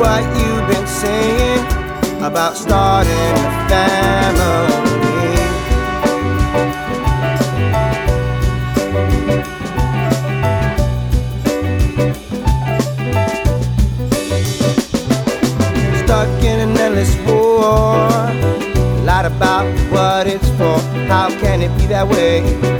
What 0.00 0.22
you've 0.34 0.66
been 0.66 0.86
saying 0.86 1.62
about 2.22 2.56
starting 2.56 3.12
a 3.12 3.68
family. 3.68 5.36
Stuck 16.02 16.44
in 16.44 16.60
an 16.60 16.78
endless 16.78 17.14
war. 17.26 18.08
Lied 19.04 19.26
about 19.26 19.66
what 19.92 20.26
it's 20.26 20.48
for. 20.56 20.78
How 21.08 21.28
can 21.28 21.60
it 21.60 21.76
be 21.76 21.86
that 21.88 22.08
way? 22.08 22.79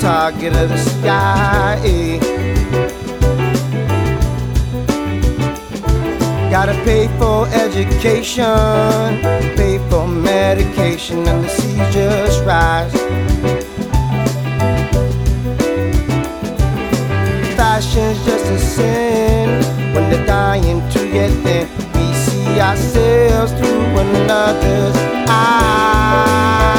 Target 0.00 0.54
of 0.54 0.68
the 0.68 0.76
sky. 0.76 1.78
Gotta 6.50 6.72
pay 6.84 7.08
for 7.18 7.46
education, 7.48 8.44
pay 9.56 9.78
for 9.90 10.06
medication, 10.06 11.26
and 11.26 11.44
the 11.44 11.48
seas 11.48 11.94
just 11.94 12.44
rise. 12.44 12.92
Fashion's 17.56 18.24
just 18.24 18.46
a 18.46 18.58
sin 18.58 19.62
when 19.94 20.10
they're 20.10 20.26
dying 20.26 20.80
to 20.90 20.98
get 21.12 21.30
thin. 21.44 21.68
We 21.94 22.14
see 22.14 22.60
ourselves 22.60 23.52
through 23.52 23.98
another's 23.98 24.96
eyes. 25.28 26.77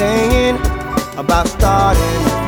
About 0.00 1.46
starting 1.46 2.39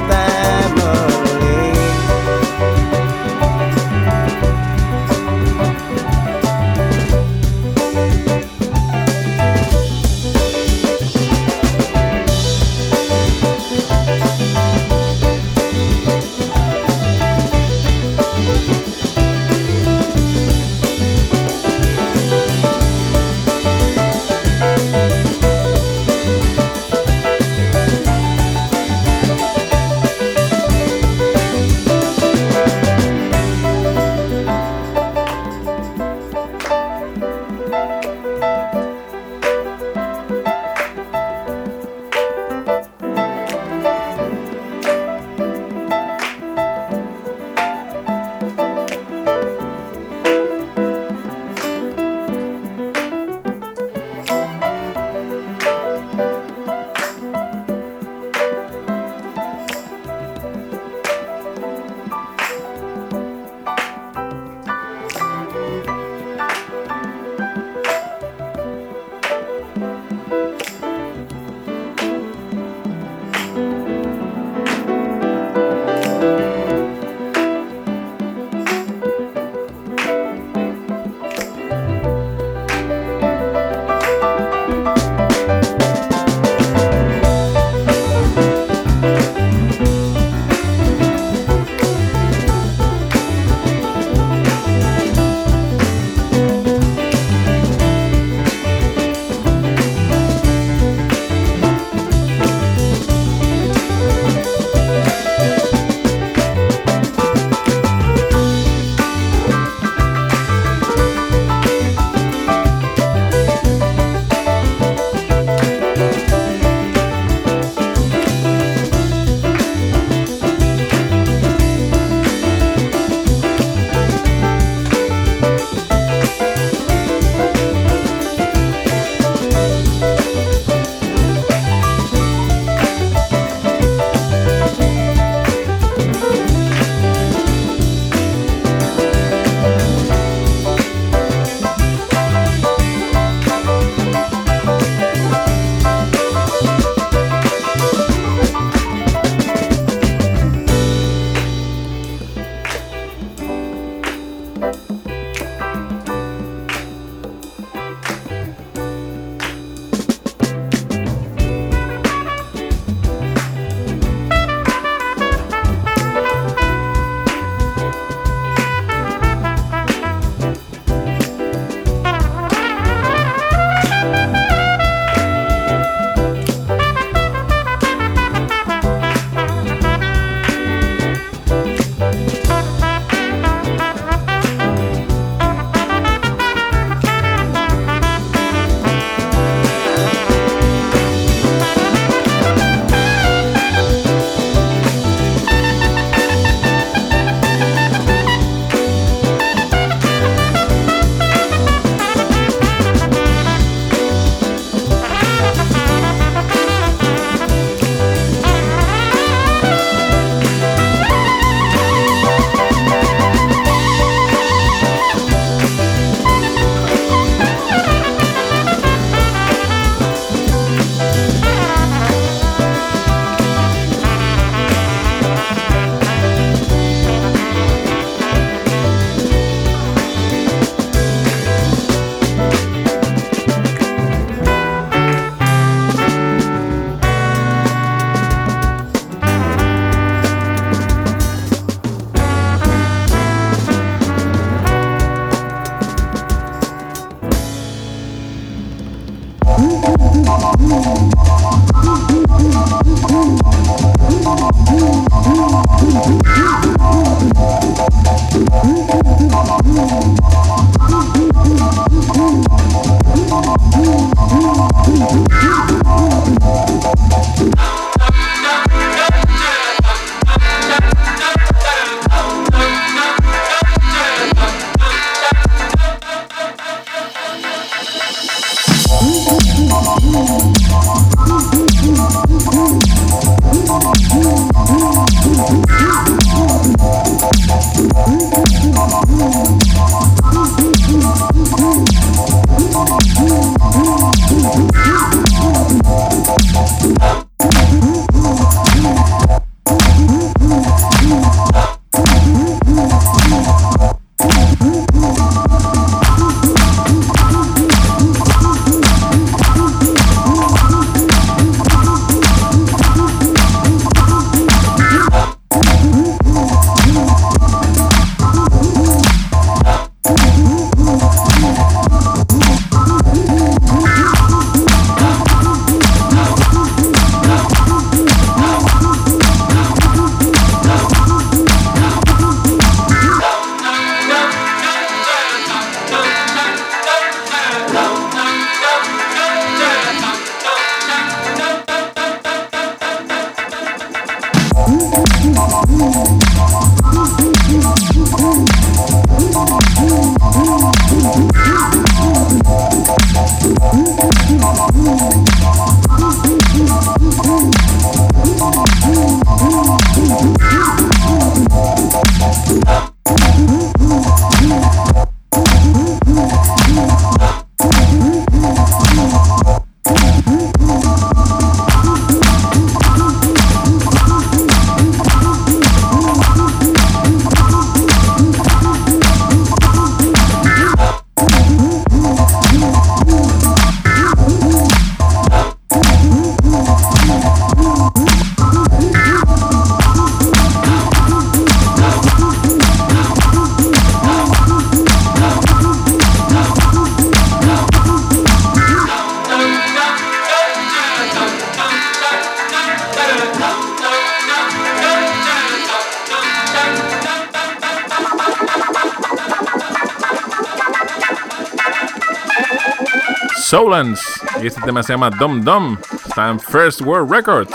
Solans. 413.52 414.00
Y 414.42 414.46
este 414.46 414.62
tema 414.62 414.82
se 414.82 414.94
llama 414.94 415.10
Dom 415.10 415.42
Dom. 415.42 415.76
Está 416.06 416.30
en 416.30 416.40
First 416.40 416.80
World 416.80 417.12
Records. 417.12 417.52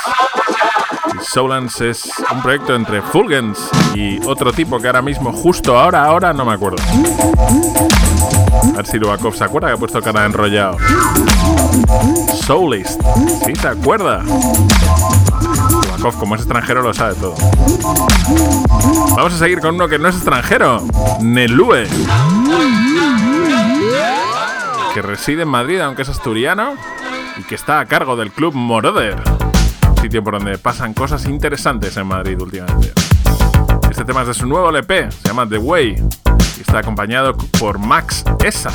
Y 1.15 1.83
es 1.83 2.11
un 2.31 2.41
proyecto 2.43 2.75
entre 2.75 3.01
Fulgens 3.01 3.57
y 3.95 4.23
otro 4.27 4.53
tipo 4.53 4.79
que 4.79 4.85
ahora 4.85 5.01
mismo, 5.01 5.33
justo 5.33 5.75
ahora, 5.75 6.05
ahora 6.05 6.33
no 6.33 6.45
me 6.45 6.53
acuerdo. 6.53 6.77
A 8.73 8.77
ver 8.77 8.85
si 8.85 8.99
Lubakov 8.99 9.35
se 9.35 9.45
acuerda 9.45 9.69
que 9.69 9.73
ha 9.73 9.77
puesto 9.77 9.99
cara 9.99 10.23
enrollado. 10.23 10.77
Soulist. 12.45 13.01
Sí, 13.43 13.55
se 13.55 13.67
acuerda. 13.67 14.21
Como 16.19 16.35
es 16.35 16.41
extranjero, 16.41 16.83
lo 16.83 16.93
sabe 16.93 17.15
todo. 17.15 17.33
Vamos 19.15 19.33
a 19.33 19.37
seguir 19.39 19.61
con 19.61 19.73
uno 19.73 19.87
que 19.87 19.97
no 19.97 20.09
es 20.09 20.15
extranjero. 20.15 20.83
Nelue. 21.21 21.87
Que 24.97 25.03
reside 25.03 25.43
en 25.43 25.47
Madrid, 25.49 25.79
aunque 25.79 26.01
es 26.01 26.09
asturiano. 26.09 26.73
Y 27.37 27.43
que 27.43 27.53
está 27.53 27.79
a 27.79 27.85
cargo 27.85 28.15
del 28.15 28.31
club 28.31 28.55
Moroder. 28.55 29.21
Sitio 30.01 30.23
por 30.23 30.39
donde 30.39 30.57
pasan 30.57 30.95
cosas 30.95 31.25
interesantes 31.25 31.95
en 31.97 32.07
Madrid 32.07 32.41
últimamente. 32.41 32.93
Este 33.91 34.03
tema 34.05 34.21
es 34.21 34.29
de 34.29 34.33
su 34.33 34.47
nuevo 34.47 34.71
LP, 34.71 35.11
se 35.11 35.27
llama 35.27 35.47
The 35.47 35.59
Way. 35.59 36.03
Y 36.57 36.61
está 36.61 36.79
acompañado 36.79 37.37
por 37.59 37.77
Max 37.77 38.23
Esa. 38.43 38.71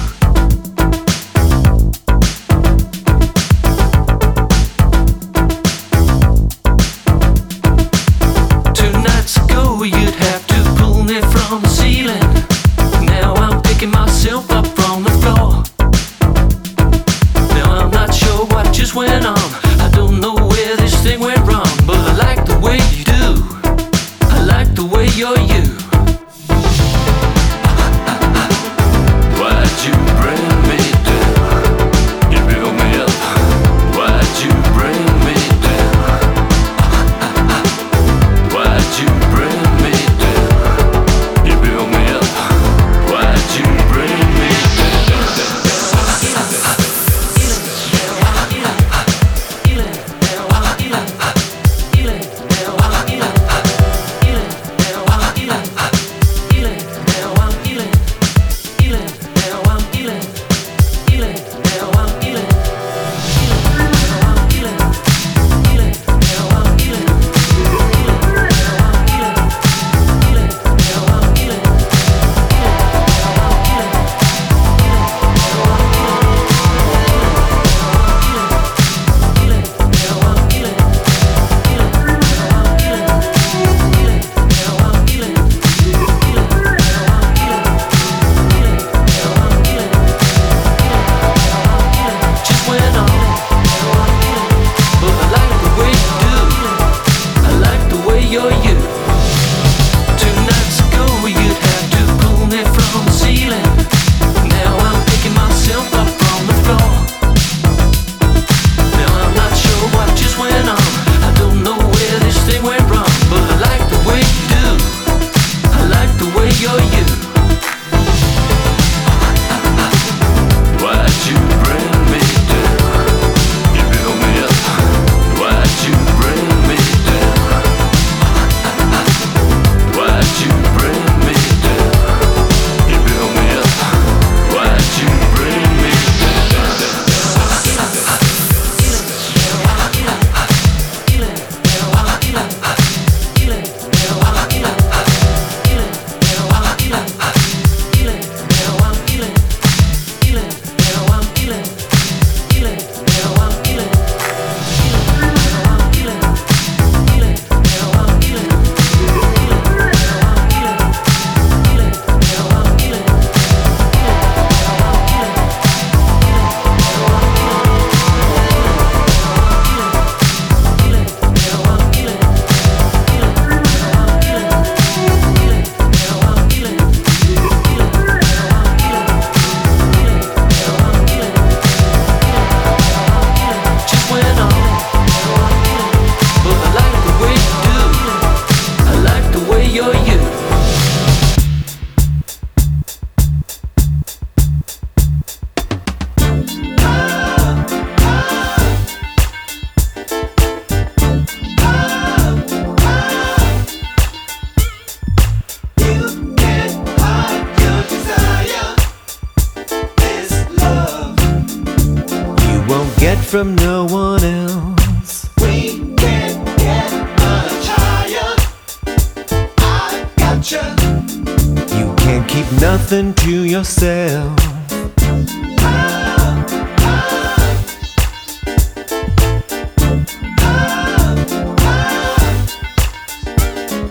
Yourself. 224.03 224.37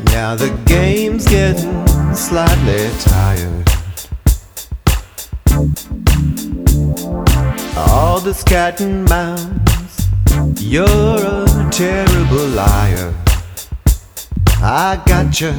Now 0.06 0.36
the 0.36 0.52
game's 0.66 1.28
getting 1.28 2.16
slightly 2.16 2.90
tired. 3.00 3.68
All 7.78 8.20
this 8.20 8.44
cat 8.44 8.82
and 8.82 9.08
mouse, 9.10 10.08
you're 10.58 10.86
a 10.88 11.70
terrible 11.72 12.48
liar. 12.48 13.14
I 14.64 15.02
got 15.06 15.26
gotcha. 15.26 15.56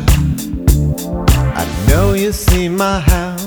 I 1.54 1.86
know 1.88 2.14
you 2.14 2.32
see 2.32 2.68
my 2.68 3.00
house. 3.00 3.41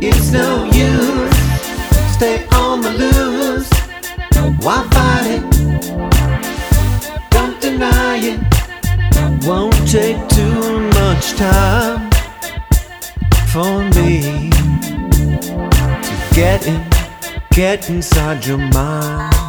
It's 0.00 0.30
no 0.30 0.64
use. 0.64 1.36
Stay 2.14 2.46
on 2.52 2.80
the 2.82 2.92
loose. 2.92 3.70
Why 4.64 4.86
fight 4.92 5.26
it? 5.36 5.42
Don't 7.30 7.60
deny 7.60 8.18
it. 8.32 8.40
Won't 9.46 9.76
take 9.88 10.28
too 10.28 10.80
much 10.90 11.34
time 11.34 12.10
for 13.52 13.84
me 13.96 14.50
to 14.50 16.34
get 16.34 16.66
in, 16.66 16.84
get 17.50 17.88
inside 17.88 18.44
your 18.44 18.58
mind. 18.58 19.45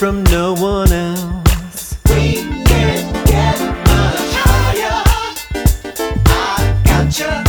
From 0.00 0.24
no 0.24 0.54
one 0.54 0.90
else. 0.90 1.94
we 2.08 2.36
can 2.64 3.12
get 3.26 3.60
much 3.60 4.32
higher. 4.32 5.02
I 6.24 6.82
gotcha. 6.86 7.44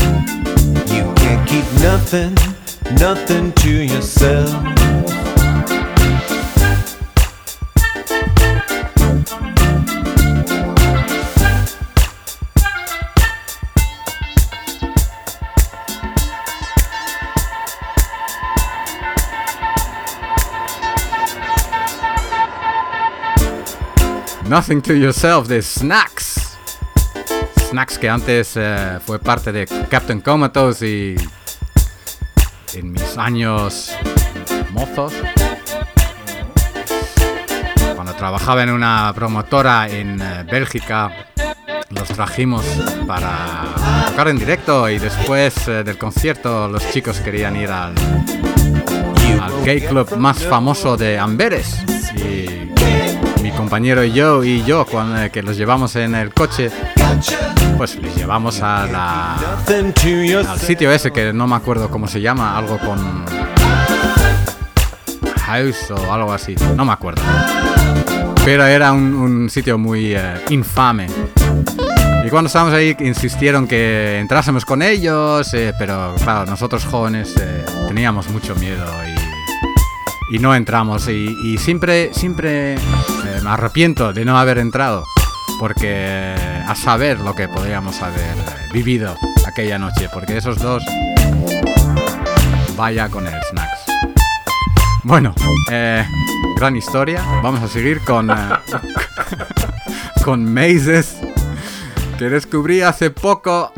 You 0.93 1.13
can't 1.15 1.47
keep 1.47 1.63
nothing, 1.79 2.35
nothing 2.97 3.53
to 3.53 3.80
Nothing 24.51 24.81
to 24.81 24.93
Yourself 24.93 25.47
de 25.47 25.61
Snacks. 25.61 26.57
Snacks 27.69 27.97
que 27.97 28.09
antes 28.09 28.51
eh, 28.57 28.99
fue 28.99 29.17
parte 29.17 29.53
de 29.53 29.65
Captain 29.89 30.19
Comatose 30.19 30.85
y 30.85 31.15
en 32.73 32.91
mis 32.91 33.17
años 33.17 33.93
mozos, 34.71 35.13
cuando 37.95 38.13
trabajaba 38.15 38.63
en 38.63 38.71
una 38.71 39.13
promotora 39.15 39.87
en 39.87 40.21
eh, 40.21 40.43
Bélgica, 40.43 41.29
los 41.91 42.09
trajimos 42.09 42.65
para 43.07 43.73
tocar 44.07 44.27
en 44.27 44.37
directo 44.37 44.89
y 44.89 44.99
después 44.99 45.65
eh, 45.69 45.85
del 45.85 45.97
concierto 45.97 46.67
los 46.67 46.91
chicos 46.91 47.21
querían 47.21 47.55
ir 47.55 47.69
al, 47.69 47.95
al 49.41 49.63
gay 49.63 49.79
club 49.79 50.17
más 50.17 50.43
famoso 50.43 50.97
de 50.97 51.17
Amberes. 51.17 52.00
Compañero 53.71 54.03
yo 54.03 54.43
y 54.43 54.65
yo, 54.65 54.85
cuando, 54.85 55.21
eh, 55.21 55.29
que 55.29 55.41
los 55.41 55.55
llevamos 55.55 55.95
en 55.95 56.13
el 56.13 56.33
coche, 56.33 56.69
pues 57.77 57.95
les 58.01 58.13
llevamos 58.17 58.61
a 58.61 58.83
al 58.83 60.59
sitio 60.59 60.91
ese 60.91 61.11
que 61.11 61.31
no 61.31 61.47
me 61.47 61.55
acuerdo 61.55 61.89
cómo 61.89 62.05
se 62.09 62.19
llama, 62.19 62.57
algo 62.57 62.77
con 62.79 63.23
house 65.45 65.89
o 65.91 66.11
algo 66.11 66.33
así, 66.33 66.53
no 66.75 66.83
me 66.83 66.91
acuerdo. 66.91 67.21
Pero 68.43 68.65
era 68.65 68.91
un, 68.91 69.49
sitio 69.49 69.77
muy 69.77 70.15
eh, 70.17 70.33
infame. 70.49 71.07
Y 72.25 72.29
cuando 72.29 72.47
estábamos 72.47 72.73
ahí 72.73 72.93
insistieron 72.99 73.69
que 73.69 74.19
entrásemos 74.19 74.65
con 74.65 74.81
ellos, 74.81 75.53
eh, 75.53 75.73
pero 75.79 76.13
claro, 76.21 76.45
nosotros 76.45 76.83
jóvenes 76.83 77.37
eh, 77.39 77.65
teníamos 77.87 78.27
mucho 78.31 78.53
miedo 78.55 78.85
y, 79.07 80.35
y 80.35 80.39
no 80.39 80.55
entramos. 80.55 81.07
Y, 81.07 81.57
siempre, 81.57 82.13
siempre 82.13 82.75
me 83.41 83.49
arrepiento 83.49 84.13
de 84.13 84.25
no 84.25 84.37
haber 84.37 84.57
entrado, 84.57 85.03
porque 85.59 86.35
a 86.67 86.75
saber 86.75 87.19
lo 87.19 87.33
que 87.33 87.47
podríamos 87.47 88.01
haber 88.01 88.37
eh, 88.37 88.69
vivido 88.71 89.15
aquella 89.47 89.79
noche, 89.79 90.09
porque 90.13 90.37
esos 90.37 90.59
dos, 90.59 90.83
vaya 92.77 93.09
con 93.09 93.25
el 93.25 93.33
snacks. 93.49 93.79
Bueno, 95.03 95.33
eh, 95.71 96.05
gran 96.55 96.75
historia. 96.75 97.23
Vamos 97.41 97.61
a 97.63 97.67
seguir 97.67 98.01
con, 98.01 98.29
eh, 98.29 98.35
con 100.23 100.53
Mazes, 100.53 101.17
que 102.19 102.29
descubrí 102.29 102.81
hace 102.81 103.09
poco 103.09 103.73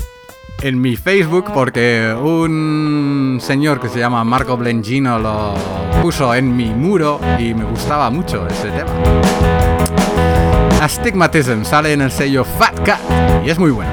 en 0.64 0.80
mi 0.80 0.96
Facebook 0.96 1.52
porque 1.54 2.16
un 2.18 3.38
señor 3.42 3.82
que 3.82 3.90
se 3.90 4.00
llama 4.00 4.24
Marco 4.24 4.56
Blengino 4.56 5.20
lo 5.20 5.54
puso 6.02 6.34
en 6.34 6.56
mi 6.56 6.70
muro 6.70 7.20
y 7.38 7.54
me 7.54 7.66
gustaba 7.66 8.10
mucho 8.10 8.48
ese 8.48 8.70
tema. 8.72 8.90
Astigmatism 10.82 11.64
sale 11.64 11.92
en 11.92 12.02
el 12.02 12.12
sello 12.12 12.46
Fat 12.46 12.80
Cat 12.86 13.02
y 13.46 13.50
es 13.50 13.60
muy 13.60 13.72
bueno. 13.72 13.92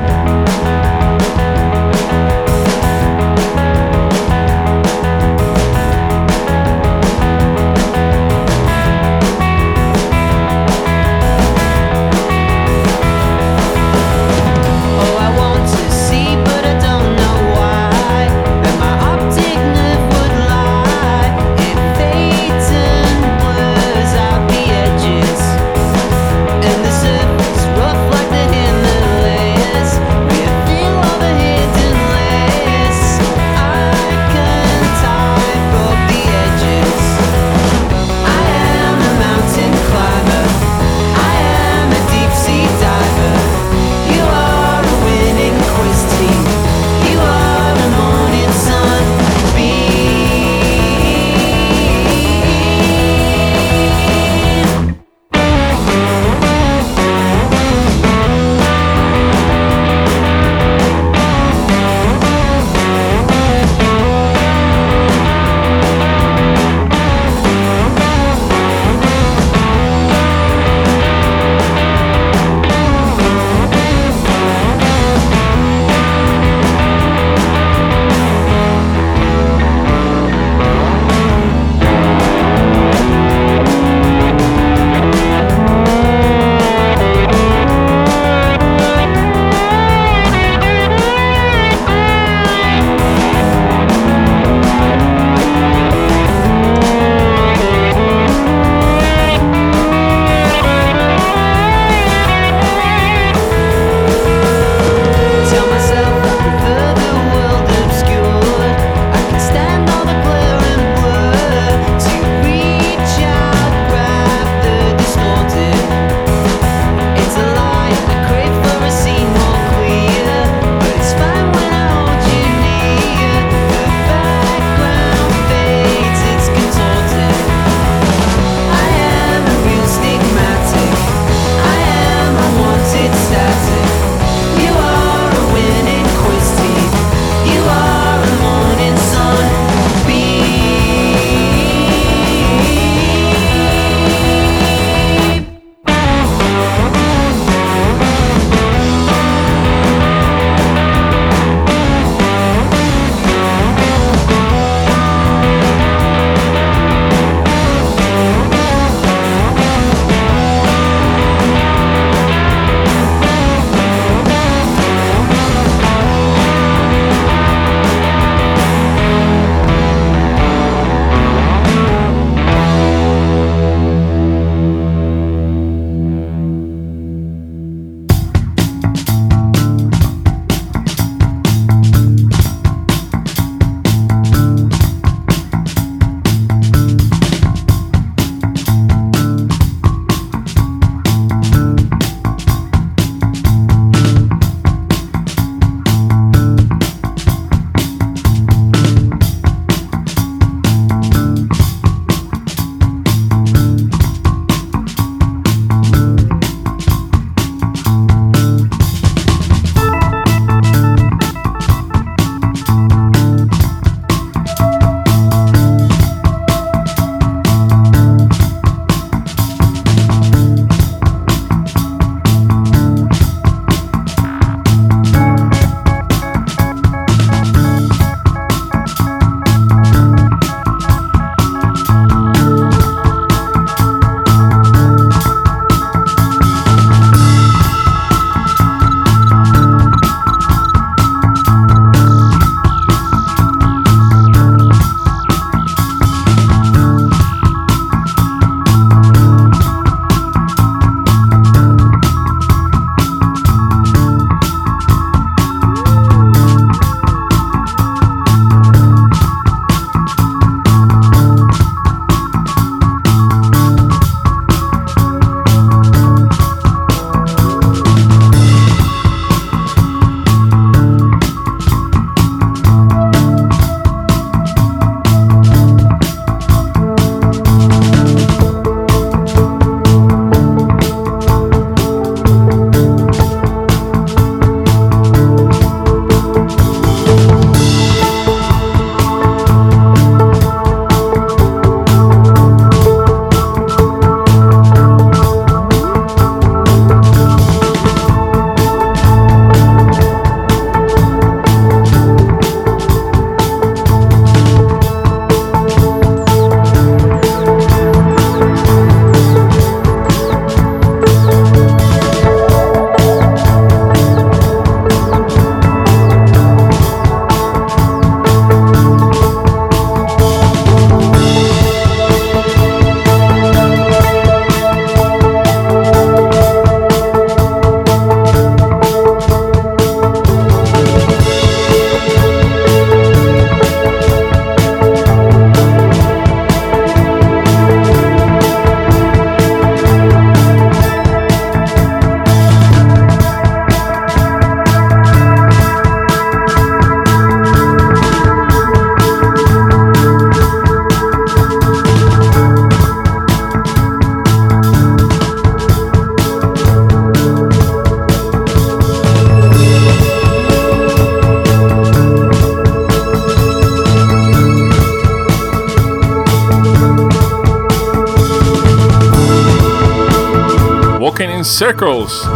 Circles, 371.81 372.29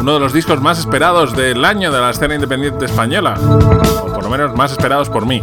uno 0.00 0.14
de 0.14 0.18
los 0.18 0.32
discos 0.32 0.60
más 0.60 0.80
esperados 0.80 1.36
del 1.36 1.64
año 1.64 1.92
de 1.92 2.00
la 2.00 2.10
escena 2.10 2.34
independiente 2.34 2.86
española, 2.86 3.38
o 4.02 4.12
por 4.12 4.24
lo 4.24 4.28
menos 4.28 4.56
más 4.56 4.72
esperados 4.72 5.08
por 5.08 5.24
mí. 5.24 5.40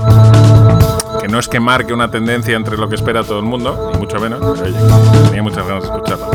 Que 1.21 1.29
no 1.29 1.39
es 1.39 1.47
que 1.47 1.61
marque 1.61 1.93
una 1.93 2.11
tendencia 2.11 2.57
entre 2.57 2.75
lo 2.75 2.89
que 2.89 2.95
espera 2.95 3.23
todo 3.23 3.39
el 3.39 3.45
mundo, 3.45 3.91
ni 3.93 3.99
mucho 3.99 4.19
menos, 4.19 4.39
pero 4.41 4.67
oye, 4.67 4.77
tenía 5.27 5.41
muchas 5.41 5.65
ganas 5.65 5.83
de 5.83 5.89
escucharlo. 5.89 6.29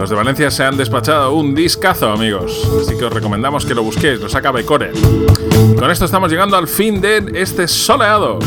Los 0.00 0.10
de 0.10 0.16
Valencia 0.16 0.50
se 0.50 0.64
han 0.64 0.76
despachado 0.76 1.32
un 1.34 1.54
discazo, 1.54 2.10
amigos. 2.10 2.68
Así 2.82 2.98
que 2.98 3.04
os 3.04 3.12
recomendamos 3.12 3.64
que 3.64 3.74
lo 3.74 3.84
busquéis, 3.84 4.20
lo 4.20 4.28
saca 4.28 4.50
Becore. 4.50 4.90
Con 5.78 5.88
esto 5.92 6.06
estamos 6.06 6.28
llegando 6.28 6.56
al 6.56 6.66
fin 6.66 7.00
de 7.00 7.24
este 7.34 7.68
soleado. 7.68 8.40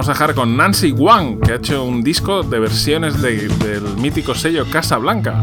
Vamos 0.00 0.08
a 0.08 0.12
dejar 0.12 0.34
con 0.34 0.56
Nancy 0.56 0.92
Wang, 0.92 1.40
que 1.44 1.52
ha 1.52 1.56
hecho 1.56 1.84
un 1.84 2.02
disco 2.02 2.42
de 2.42 2.58
versiones 2.58 3.20
de- 3.20 3.48
del 3.48 3.82
mítico 3.98 4.34
sello 4.34 4.64
Casa 4.72 4.96
Blanca. 4.96 5.34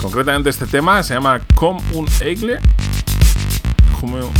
Concretamente 0.00 0.48
este 0.48 0.66
tema 0.66 1.02
se 1.02 1.12
llama 1.12 1.38
Com 1.54 1.76
un 1.92 2.08
Eigle. 2.22 2.58
Como- 4.00 4.32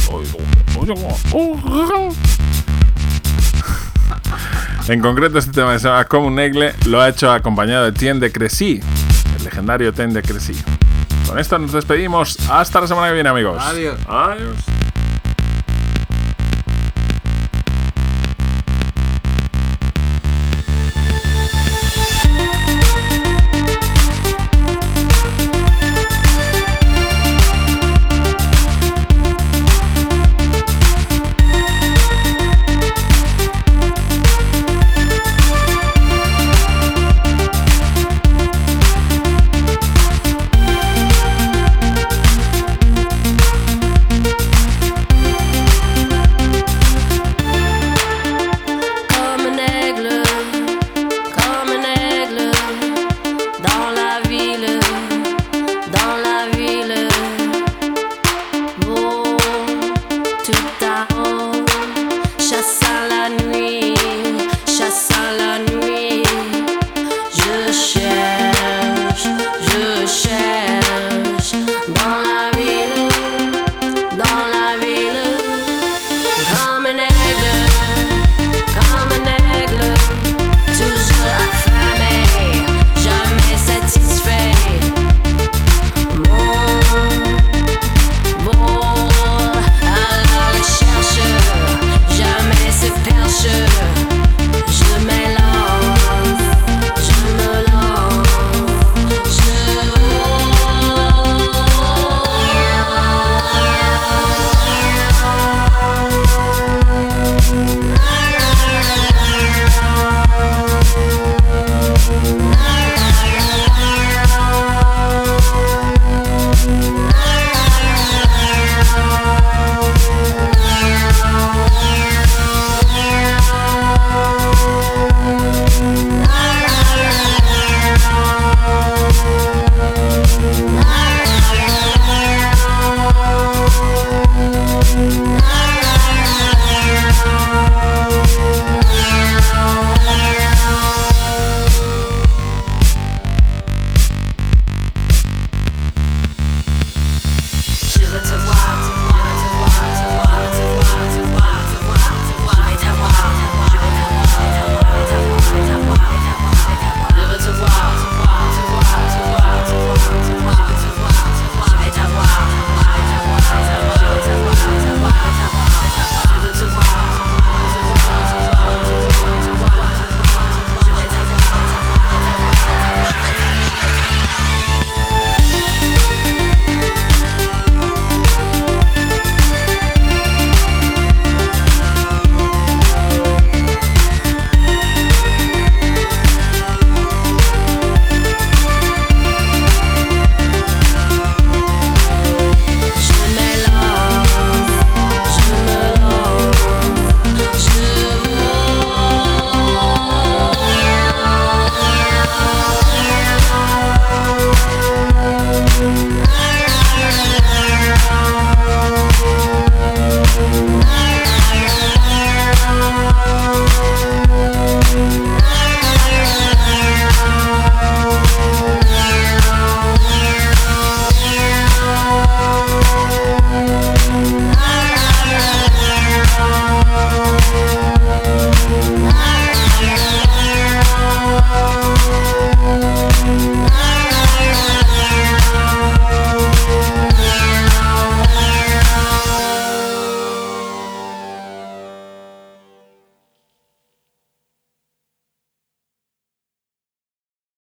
En 4.89 5.01
concreto 5.03 5.39
este 5.39 5.53
tema 5.53 5.78
se 5.78 5.86
llama 5.86 6.07
Como 6.07 6.28
un 6.28 6.39
Eigle 6.39 6.74
lo 6.86 7.03
ha 7.03 7.11
hecho 7.11 7.31
acompañado 7.31 7.85
de 7.85 7.93
Tien 7.93 8.19
de 8.19 8.32
Crecy, 8.32 8.81
el 9.36 9.45
legendario 9.45 9.93
Tien 9.93 10.15
de 10.15 10.23
Crecy. 10.23 10.55
Con 11.28 11.39
esto 11.39 11.59
nos 11.59 11.73
despedimos. 11.73 12.39
Hasta 12.49 12.81
la 12.81 12.86
semana 12.86 13.09
que 13.09 13.12
viene, 13.15 13.28
amigos. 13.28 13.62
Adiós. 13.62 13.99
Adiós. 14.09 14.57